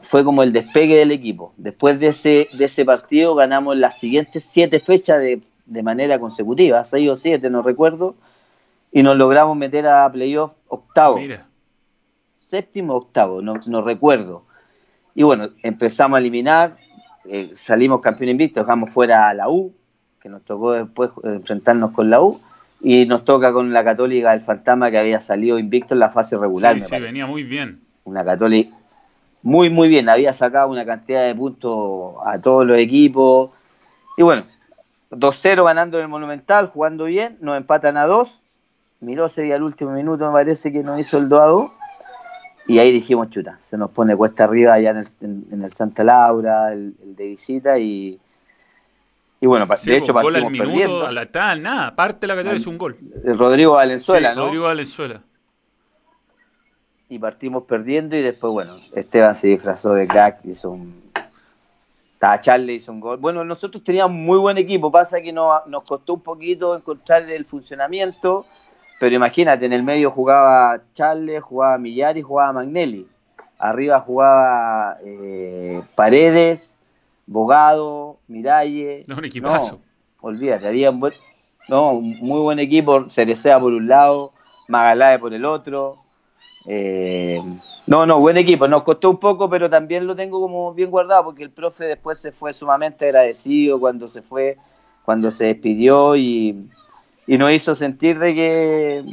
[0.02, 1.52] fue como el despegue del equipo.
[1.56, 6.84] Después de ese, de ese partido ganamos las siguientes siete fechas de, de manera consecutiva,
[6.84, 8.14] seis o siete, no recuerdo,
[8.92, 11.16] y nos logramos meter a playoff octavo.
[11.16, 11.46] Mira.
[12.38, 14.44] Séptimo octavo, no, no recuerdo.
[15.14, 16.76] Y bueno, empezamos a eliminar,
[17.24, 19.74] eh, salimos campeón invicto, dejamos fuera a la U,
[20.20, 22.38] que nos tocó después eh, enfrentarnos con la U,
[22.80, 26.36] y nos toca con la Católica del Fantasma que había salido invicto en la fase
[26.36, 26.74] regular.
[26.74, 27.06] Sí, me sí, parece.
[27.06, 27.80] venía muy bien.
[28.04, 28.76] Una Católica
[29.42, 33.50] muy, muy bien, había sacado una cantidad de puntos a todos los equipos.
[34.16, 34.44] Y bueno,
[35.10, 38.40] 2-0 ganando en el Monumental, jugando bien, nos empatan a 2.
[39.02, 41.70] Miró sería al último minuto, me parece que nos hizo el 2 a 2.
[42.68, 45.72] Y ahí dijimos, chuta, se nos pone cuesta arriba allá en el, en, en el
[45.72, 47.78] Santa Laura, el, el, de visita.
[47.78, 48.18] Y,
[49.40, 51.06] y bueno, Sí, de hecho pues, gol al partimos minuto, perdiendo.
[51.06, 52.96] a la tal, nada, aparte la categoría es un gol.
[53.24, 54.44] Rodrigo Valenzuela, Sí, ¿no?
[54.44, 55.20] Rodrigo Valenzuela.
[57.08, 61.02] y partimos perdiendo y después, bueno, Esteban se disfrazó de crack, hizo un...
[62.40, 63.18] Charlie, hizo un gol.
[63.18, 67.44] Bueno, nosotros teníamos muy buen equipo, pasa que no, nos costó un poquito encontrar el
[67.44, 68.46] funcionamiento,
[69.02, 73.04] pero imagínate, en el medio jugaba Charlie, jugaba Millar y jugaba Magnelli.
[73.58, 76.88] Arriba jugaba eh, Paredes,
[77.26, 79.02] Bogado, Miralle.
[79.08, 79.72] No, un equipazo.
[79.72, 79.80] No,
[80.20, 81.14] olvídate, había un buen,
[81.68, 84.34] no, un muy buen equipo, Cerecea por un lado,
[84.68, 85.96] Magalae por el otro.
[86.68, 87.40] Eh,
[87.88, 88.68] no, no, buen equipo.
[88.68, 92.20] Nos costó un poco, pero también lo tengo como bien guardado porque el profe después
[92.20, 94.58] se fue sumamente agradecido cuando se fue,
[95.04, 96.60] cuando se despidió y,
[97.26, 99.04] y nos hizo sentir de que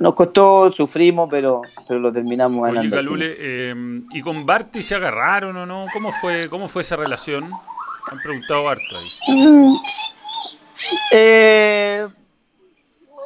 [0.00, 2.96] nos costó, sufrimos, pero, pero lo terminamos Oye, ganando.
[2.96, 3.74] Calule, eh,
[4.12, 5.86] ¿y con Barty se agarraron o no?
[5.92, 7.44] ¿Cómo fue, cómo fue esa relación?
[8.10, 9.08] Han preguntado harto ahí.
[11.12, 12.06] Eh,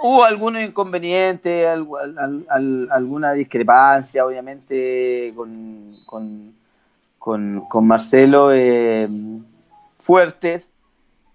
[0.03, 1.87] hubo algunos inconvenientes, al-
[2.19, 6.55] al- al- alguna discrepancia, obviamente, con, con,
[7.19, 9.09] con- con Marcelo, eh,
[9.99, 10.71] fuertes,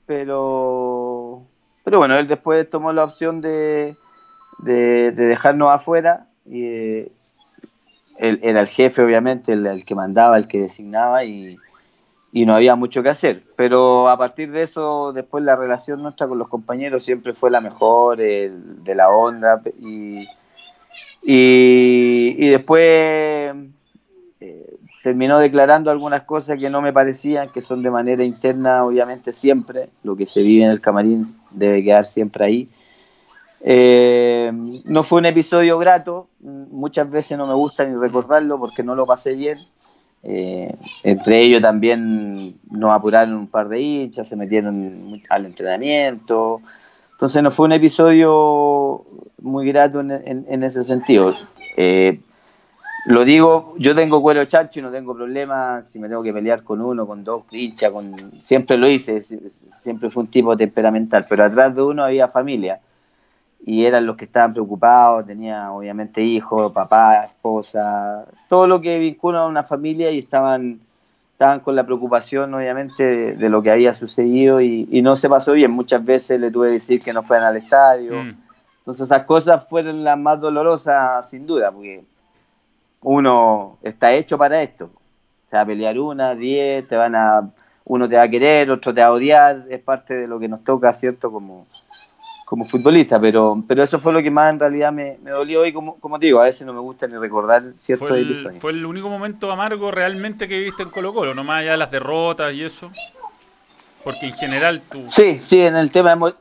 [0.06, 1.13] pero,
[1.84, 3.96] pero bueno, él después tomó la opción de,
[4.60, 6.28] de, de dejarnos afuera.
[6.46, 7.12] Y, eh,
[8.18, 11.58] él era el jefe, obviamente, el, el que mandaba, el que designaba y,
[12.34, 13.44] y no había mucho que hacer.
[13.58, 17.62] Pero a partir de eso, después la relación nuestra con los compañeros siempre fue la
[17.62, 19.62] mejor, el- de la onda.
[19.82, 20.26] Y,
[21.22, 23.56] y, y después
[24.40, 24.73] eh,
[25.04, 29.90] terminó declarando algunas cosas que no me parecían, que son de manera interna, obviamente siempre.
[30.02, 32.70] Lo que se vive en el camarín debe quedar siempre ahí.
[33.60, 34.52] Eh,
[34.86, 39.06] no fue un episodio grato, muchas veces no me gusta ni recordarlo porque no lo
[39.06, 39.58] pasé bien.
[40.24, 40.74] Eh,
[41.04, 46.62] entre ellos también nos apuraron un par de hinchas, se metieron al entrenamiento.
[47.12, 49.06] Entonces no fue un episodio
[49.42, 51.34] muy grato en, ese sentido.
[51.76, 52.22] Eh,
[53.06, 56.64] lo digo, yo tengo cuero chancho y no tengo problema si me tengo que pelear
[56.64, 58.32] con uno, con dos hinchas, con...
[58.44, 59.40] siempre lo hice, si-
[59.82, 62.80] siempre fue un tipo temperamental, pero atrás de uno había familia
[63.66, 69.42] y eran los que estaban preocupados, tenía obviamente hijos, papá, esposa, todo lo que vincula
[69.42, 70.80] a una familia y estaban,
[71.34, 75.28] estaban con la preocupación obviamente de, de lo que había sucedido y, y no se
[75.30, 78.36] pasó bien, muchas veces le tuve que decir que no fueran al estadio, Mm.
[78.80, 82.04] entonces esas cosas fueron las más dolorosas sin duda, porque
[83.04, 84.90] uno está hecho para esto,
[85.48, 87.50] se va a pelear una, diez, te van a,
[87.86, 90.48] uno te va a querer, otro te va a odiar, es parte de lo que
[90.48, 91.32] nos toca, ¿cierto?
[91.32, 91.66] Como,
[92.46, 95.74] como futbolista, pero, pero eso fue lo que más en realidad me, me dolió y
[95.74, 98.62] como, como te digo, a veces no me gusta ni recordar ciertos Fue el, episodios.
[98.62, 101.78] fue el único momento amargo realmente que viviste en Colo Colo, no más allá de
[101.78, 102.92] las derrotas y eso.
[104.04, 105.04] Porque en general tú...
[105.08, 106.36] Sí, sí, en el tema, emo-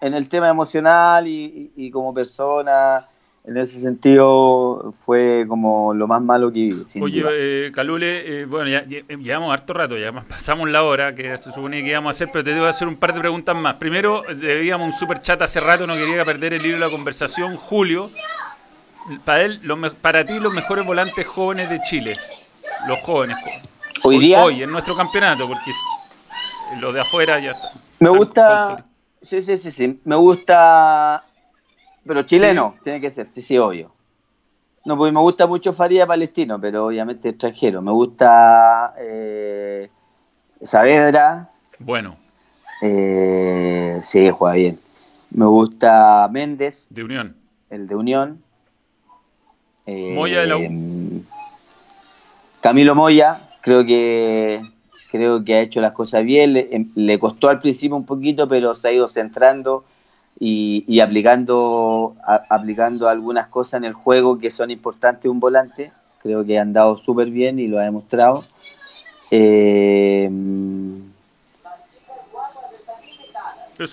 [0.00, 3.04] en el tema emocional y, y- y como persona,
[3.44, 6.84] en ese sentido fue como lo más malo que viví.
[7.00, 11.36] Oye, eh, Calule, eh, bueno, ya, ya- llevamos harto rato, ya pasamos la hora que
[11.38, 13.56] se supone que íbamos a hacer, pero te tengo que hacer un par de preguntas
[13.56, 13.74] más.
[13.74, 16.90] Primero, eh, debíamos un super chat hace rato, no quería perder el hilo de la
[16.90, 17.56] conversación.
[17.56, 18.10] Julio,
[19.24, 19.58] para, él,
[20.00, 22.16] para ti los mejores volantes jóvenes de Chile,
[22.86, 23.36] los jóvenes.
[24.04, 25.70] Hoy día Hoy, en nuestro campeonato, porque
[26.80, 27.72] los de afuera ya están.
[27.98, 28.84] me gusta,
[29.22, 31.24] sí, sí, sí, sí, me gusta,
[32.06, 33.92] pero chileno, tiene que ser, sí, sí, obvio.
[34.86, 37.82] No, porque me gusta mucho Faría Palestino, pero obviamente extranjero.
[37.82, 39.90] Me gusta eh,
[40.62, 42.16] Saavedra, Bueno,
[42.82, 44.80] Eh, sí, juega bien.
[45.30, 47.36] Me gusta Méndez, de Unión.
[47.68, 48.42] el de Unión.
[49.86, 51.22] Eh, Moya de la U.
[52.62, 54.62] Camilo Moya, creo que
[55.10, 56.52] creo que ha hecho las cosas bien.
[56.54, 59.84] Le, em- le costó al principio un poquito, pero se ha ido centrando
[60.40, 65.92] y, y aplicando a- aplicando algunas cosas en el juego que son importantes un volante.
[66.22, 68.44] creo que ha andado súper bien y lo ha demostrado.
[69.30, 70.28] Eh,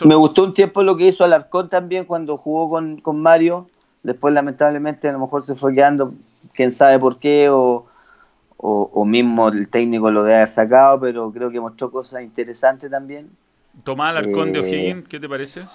[0.04, 3.68] me gustó un tiempo lo que hizo Alarcón también cuando jugó con, con Mario.
[4.04, 6.14] Después, lamentablemente, a lo mejor se fue quedando,
[6.54, 7.86] quién sabe por qué, o,
[8.58, 13.30] o, mismo el técnico lo debe haber sacado, pero creo que mostró cosas interesantes también.
[13.84, 15.66] Tomás Alarcón de eh, O'Higgins, ¿qué te parece?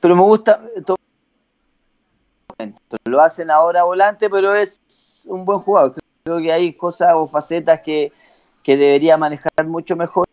[0.00, 0.60] Pero me gusta,
[3.04, 4.80] lo hacen ahora volante, pero es
[5.24, 5.94] un buen jugador.
[6.24, 8.12] Creo que hay cosas o facetas que,
[8.62, 10.26] que debería manejar mucho mejor.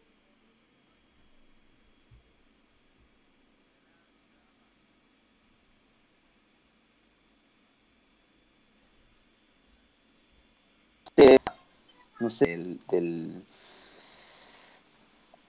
[12.19, 13.43] no sé, del...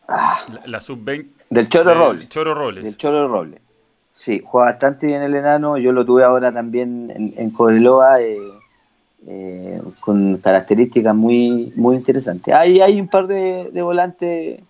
[0.06, 1.28] Ah, la, sub-20.
[1.50, 2.28] Del Choro Robles.
[2.28, 2.84] Choro Robles.
[2.84, 3.60] Del Choro Robles.
[4.18, 5.78] Sí, juega bastante bien el enano.
[5.78, 7.52] Yo lo tuve ahora también en, en
[8.20, 8.36] eh,
[9.28, 12.52] eh, con características muy, muy interesantes.
[12.52, 14.60] Hay, hay un par de, volantes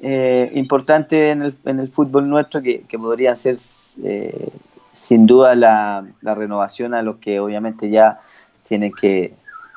[0.00, 6.04] eh, importantes en el, en el, fútbol nuestro que, que podrían ser sin duda la,
[6.20, 8.18] la renovación a los que obviamente ya
[8.66, 9.34] tienen que,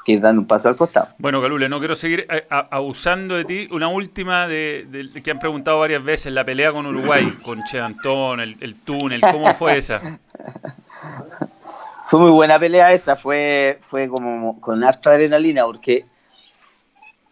[0.07, 1.09] ir dando un paso al costado.
[1.17, 3.67] Bueno, Calule, no quiero seguir eh, abusando de ti.
[3.71, 8.39] Una última de, que han preguntado varias veces, la pelea con Uruguay, con Che Antón,
[8.39, 10.01] el, túnel, ¿cómo fue esa?
[12.09, 16.05] Fue muy buena pelea esa, fue, fue como con harta adrenalina, porque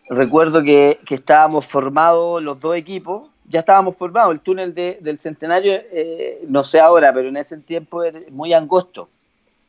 [0.10, 6.44] recuerdo que, estábamos formados los dos equipos, ya estábamos formados, el túnel del Centenario, eh,
[6.50, 9.08] no sé ahora, pero en ese tiempo era muy angosto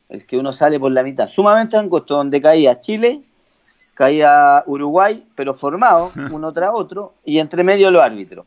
[0.09, 3.21] el que uno sale por la mitad, sumamente angosto, donde caía Chile,
[3.93, 8.45] caía Uruguay, pero formado uno tras otro, y entre medio los árbitros.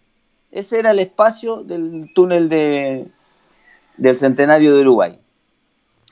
[0.50, 3.08] Ese era el espacio del túnel de,
[3.96, 5.18] del centenario de Uruguay.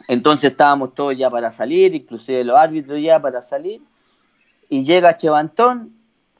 [0.07, 3.81] Entonces estábamos todos ya para salir, inclusive los árbitros ya para salir,
[4.69, 5.93] y llega Chevantón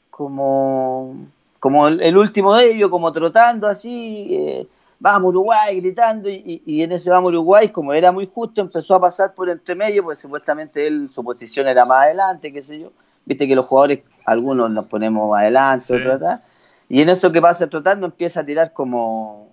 [0.09, 1.15] como,
[1.59, 4.67] como el, último de ellos, como trotando así, eh,
[4.99, 9.33] vamos Uruguay, gritando, y, en ese vamos Uruguay, como era muy justo, empezó a pasar
[9.33, 12.91] por entre medio, porque supuestamente él, su posición era más adelante, qué sé yo.
[13.25, 16.41] Viste que los jugadores, algunos nos ponemos adelante, otros atrás.
[16.89, 19.49] Y en eso que pasa trotando empieza a tirar como,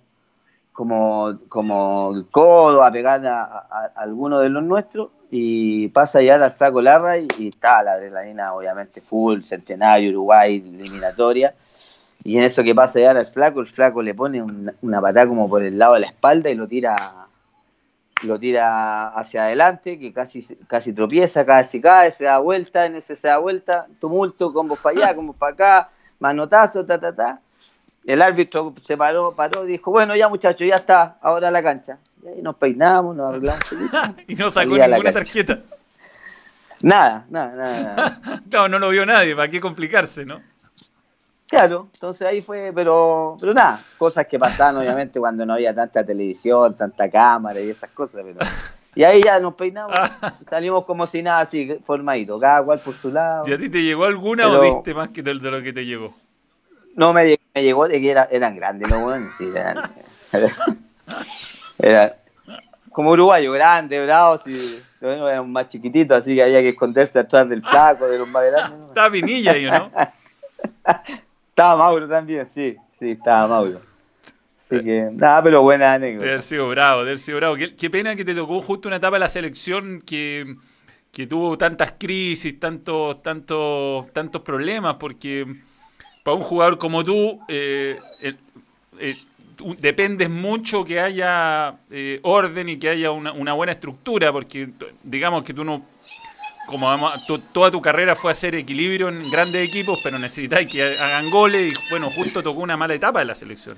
[0.73, 6.51] como, como el codo, a pegar a, alguno de los nuestros, y pasa ya al
[6.51, 11.53] flaco Larra y, está la adrenalina, obviamente, full, centenario, Uruguay, eliminatoria
[12.23, 15.47] y en eso que pasa ya al flaco, el flaco le pone una, patada como
[15.47, 16.95] por el lado de la espalda y lo tira
[18.23, 23.15] lo tira hacia adelante, que casi, casi tropieza, casi cae, se da vuelta, en ese
[23.15, 25.89] se da vuelta, tumulto, combos para allá, combos para acá,
[26.19, 27.39] manotazo, ta, ta, ta.
[28.05, 31.99] El árbitro se paró, paró, dijo, bueno, ya muchachos, ya está, ahora la cancha.
[32.23, 33.63] Y ahí nos peinamos, nos arreglamos.
[34.27, 35.59] y no sacó ninguna tarjeta.
[36.81, 37.95] Nada, nada, nada.
[37.95, 38.41] nada.
[38.51, 40.41] no, no lo vio nadie, ¿para qué complicarse, no?
[41.47, 46.05] Claro, entonces ahí fue, pero, pero nada, cosas que pasaban obviamente cuando no había tanta
[46.05, 48.39] televisión, tanta cámara y esas cosas, pero...
[48.95, 49.95] Y ahí ya nos peinamos,
[50.49, 53.47] salimos como si nada, así, formadito, cada cual por su lado.
[53.47, 56.15] ¿Y a ti te llegó alguna o diste más que de, lo que te llegó?
[56.95, 59.01] No, me, me llegó de que eran grandes, ¿no?
[59.01, 59.53] Bueno, sí,
[61.77, 62.13] eran,
[62.91, 67.47] como uruguayo, grandes, bravos, y bueno, eran más chiquititos, así que había que esconderse atrás
[67.47, 68.87] del flaco, de los más grandes.
[68.87, 69.91] Estaba Pinilla ahí, ¿no?
[71.57, 73.81] Estaba Mauro también, sí, sí, estaba Mauro.
[74.59, 76.25] Así que, nada, pero buena anécdota.
[76.25, 77.55] De haber sido bravo, de haber sido bravo.
[77.55, 80.43] Qué, pena que te tocó justo una etapa de la selección que,
[81.27, 85.47] tuvo tantas crisis, tantos, tantos, tantos problemas, porque
[86.23, 89.15] para un jugador como tú, eh, eh,
[89.79, 94.69] dependes mucho que haya eh, orden y que haya una, una buena estructura, porque
[95.01, 95.81] digamos que tú no
[96.67, 96.95] como
[97.51, 101.89] toda tu carrera fue hacer equilibrio en grandes equipos, pero necesitáis que hagan goles y
[101.89, 103.75] bueno, justo tocó una mala etapa de la selección.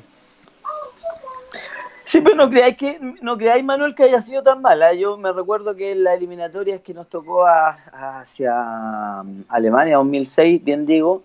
[2.04, 4.96] Sí, pero no creáis que no creáis Manuel que haya sido tan mala.
[4.96, 10.64] Yo me recuerdo que en la eliminatoria es que nos tocó hacia um, Alemania 2006,
[10.64, 11.22] bien digo.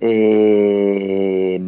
[0.00, 1.60] Eh,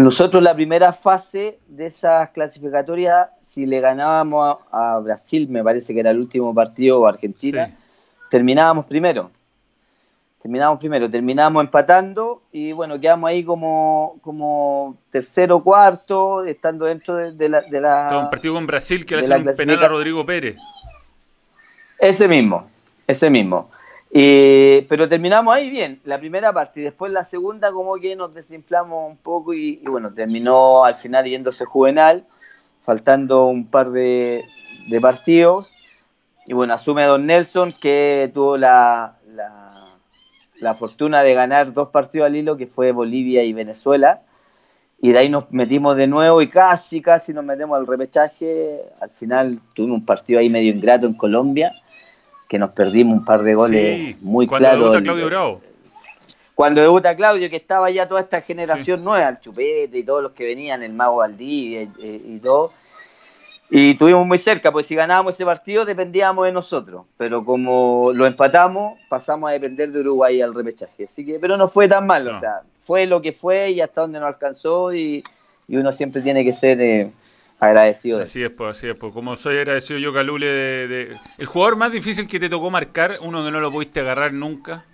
[0.00, 6.00] nosotros la primera fase de esas clasificatorias, si le ganábamos a, Brasil, me parece que
[6.00, 7.70] era el último partido, o Argentina,
[8.30, 9.30] terminábamos primero.
[10.42, 17.48] Terminábamos primero, terminábamos empatando y bueno, quedamos ahí como, como tercero, cuarto, estando dentro de,
[17.48, 17.60] la...
[17.60, 20.56] De un partido con Brasil que le hacen un penal a Rodrigo Pérez.
[21.98, 22.66] Ese mismo,
[23.06, 23.70] ese mismo.
[24.12, 28.34] Eh, pero terminamos ahí bien, la primera parte, y después la segunda como que nos
[28.34, 32.24] desinflamos un poco y, bueno, terminó al final yéndose Juvenal,
[32.82, 34.42] faltando un par de,
[35.00, 35.70] partidos.
[36.46, 39.70] y bueno, asume Don Nelson, que tuvo la, la,
[40.60, 44.22] la fortuna de ganar dos partidos al hilo, que fue Bolivia y Venezuela.
[45.02, 48.82] Y de ahí nos metimos de nuevo y casi, casi nos metemos al repechaje.
[49.00, 51.72] Al final tuvimos un partido ahí medio ingrato en Colombia,
[52.50, 54.80] que nos perdimos un par de goles Sí, muy cuando claros.
[54.90, 55.60] debuta Claudio Bravo.
[56.56, 60.32] cuando debuta Claudio, que estaba ya toda esta generación nueva, el Chupete y todos los
[60.32, 62.72] que venían, el Mago Valdivia y, y- y todo.
[63.70, 67.04] Y tuvimos muy cerca, pues si ganábamos ese partido dependíamos de nosotros.
[67.16, 71.04] Pero como lo empatamos, pasamos a depender de Uruguay al repechaje.
[71.04, 72.36] Así que, pero no fue tan mal, No.
[72.36, 75.22] o sea, fue lo que fue y hasta donde nos alcanzó y,
[75.68, 77.12] y uno siempre tiene que ser eh,
[77.60, 78.24] agradecido de.
[78.24, 79.12] Así es, pues, así es, pues.
[79.12, 83.18] Como soy agradecido yo, Calule, de, de- El jugador más difícil que te tocó marcar,
[83.20, 84.84] uno que no lo pudiste agarrar nunca,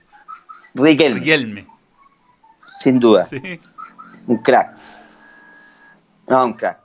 [0.74, 1.66] Riquelme, Riquelme.
[2.78, 3.24] sin duda.
[3.24, 3.60] Sí.
[4.26, 4.76] Un crack.
[6.28, 6.80] No, un crack.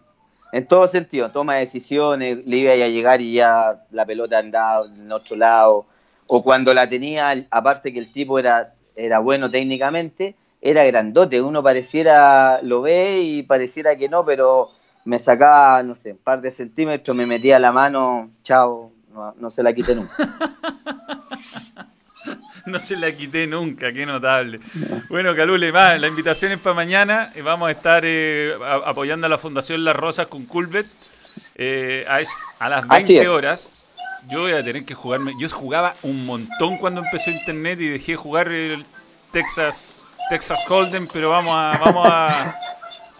[0.54, 5.12] En todo sentido, toma decisiones, le iba a llegar y ya la pelota andaba en
[5.12, 5.86] otro lado.
[6.28, 11.42] O cuando la tenía, aparte que el tipo era, era bueno técnicamente, era grandote.
[11.42, 14.70] Uno pareciera, lo ve y pareciera que no, pero
[15.06, 19.52] me sacaba, no sé, un par de centímetros, me metía la mano, chao, no, no
[19.52, 20.14] se la quité nunca.
[22.68, 24.60] No se la quité nunca, qué notable.
[25.10, 27.32] Bueno, Calule, más, la invitación es para mañana.
[27.34, 28.54] eh, Vamos a estar eh,
[28.86, 30.86] apoyando a la Fundación Las Rosas con Culvet
[31.56, 32.20] eh, a,
[32.64, 33.28] a las Así 20 es.
[33.28, 33.84] horas.
[34.30, 35.34] Yo voy a tener que jugarme.
[35.40, 38.86] Yo jugaba un montón cuando empezó Internet y dejé de jugar el
[39.32, 42.56] Texas, Texas Hold'em, pero vamos a, vamos a,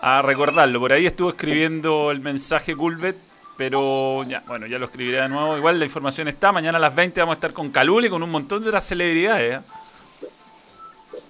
[0.02, 0.80] a recordarlo.
[0.80, 3.16] Por ahí estuvo escribiendo el mensaje Culvet,
[3.58, 5.58] pero ya, bueno, ya lo escribiré de nuevo.
[5.58, 6.52] Igual la información está.
[6.52, 9.58] Mañana a las 20 vamos a estar con Calule, con un montón de las celebridades.
[9.58, 9.62] ¿eh?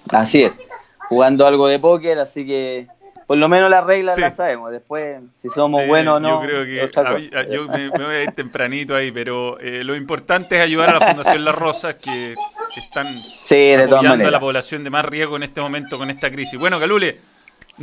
[0.09, 0.53] Así es,
[1.09, 2.87] jugando algo de póker, así que
[3.27, 4.21] por lo menos las reglas Sí.
[4.21, 4.71] las sabemos.
[4.71, 8.05] Después, si somos Sí, buenos o no, Yo creo que a- a- yo me, me
[8.05, 11.55] voy a ir tempranito ahí, pero eh, lo importante es ayudar a la Fundación Las
[11.55, 12.35] Rosas que
[12.75, 13.07] están
[13.41, 16.29] Sí, de todas apoyando a la población de más riesgo en este momento con esta
[16.29, 16.59] crisis.
[16.59, 17.19] Bueno, Calule,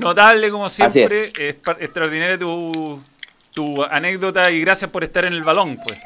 [0.00, 1.34] notable como siempre, es.
[1.36, 3.00] extraordinaria tu,
[3.52, 5.98] tu anécdota y gracias por estar en el balón, pues.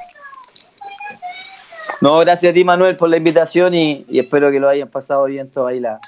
[2.01, 5.27] No, gracias a ti, Manuel, por la invitación y, y espero que lo hayan pasado
[5.27, 6.01] bien toda ahí la,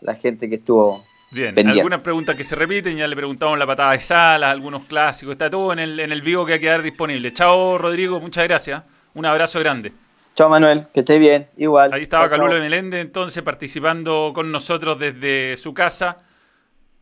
[0.00, 1.04] la gente que estuvo.
[1.32, 1.80] Bien, Pendiente.
[1.80, 5.48] algunas preguntas que se repiten, ya le preguntamos la patada de Salas, algunos clásicos, está
[5.48, 7.32] todo en el, en el vivo que va a quedar disponible.
[7.32, 8.82] Chao, Rodrigo, muchas gracias.
[9.14, 9.92] Un abrazo grande.
[10.36, 11.92] Chao, Manuel, que estés bien, igual.
[11.92, 12.28] Ahí estaba.
[12.30, 16.16] Calulo Melende, entonces participando con nosotros desde su casa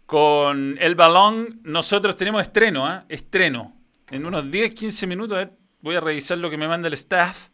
[0.09, 1.61] con el balón.
[1.65, 3.05] Nosotros tenemos estreno, ¿ah?
[3.11, 3.77] Estreno.
[4.11, 5.53] En unos 10, 15 minutos, a ver,
[5.83, 7.51] voy a revisar lo que me manda el staff.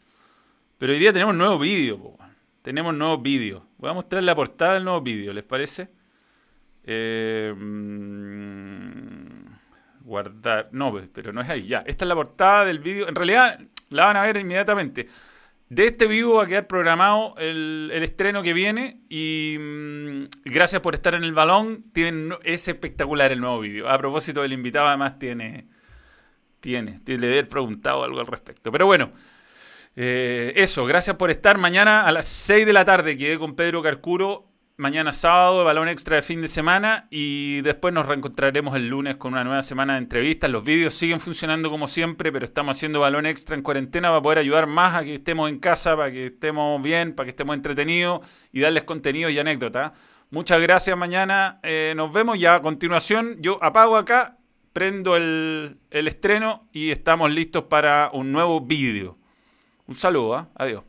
[0.78, 2.16] Pero hoy día tenemos nuevo vídeo, po,
[2.62, 3.66] tenemos nuevo vídeo.
[3.76, 5.88] Voy a mostrar la portada del nuevo vídeo, ¿les parece?
[6.84, 9.24] Eh, mm,
[10.04, 11.80] guardar, no, pues, pero no es ahí, ya.
[11.80, 13.08] Esta es la portada del vídeo.
[13.08, 13.58] En realidad
[13.88, 15.08] la van a ver inmediatamente.
[15.74, 20.94] De este vivo va a quedar programado el, estreno que viene y mm, gracias por
[20.94, 21.86] estar en el balón.
[22.44, 23.88] Es espectacular el nuevo vídeo.
[23.88, 25.66] A propósito del invitado, además tiene,
[26.60, 28.70] tiene, tiene le haber preguntado algo al respecto.
[28.70, 29.10] Pero bueno,
[29.96, 31.58] eh, eso, gracias por estar.
[31.58, 34.53] Mañana a las 6 de la tarde quedé con Pedro Carcuro.
[34.76, 39.32] Mañana sábado, balón extra de fin de semana y después nos reencontraremos el lunes con
[39.34, 40.50] una nueva semana de entrevistas.
[40.50, 44.38] Los vídeos siguen funcionando como siempre, pero estamos haciendo balón extra en cuarentena para poder
[44.38, 48.26] ayudar más a que estemos en casa, para que estemos bien, para que estemos entretenidos
[48.50, 49.92] y darles contenido y anécdotas.
[50.30, 51.60] Muchas gracias mañana.
[51.62, 53.36] eh, nos vemos ya a continuación.
[53.38, 54.38] Yo apago acá,
[54.72, 59.18] prendo el, el estreno y estamos listos para un nuevo vídeo.
[59.86, 60.48] Un saludo, ¿ah?
[60.56, 60.82] adiós.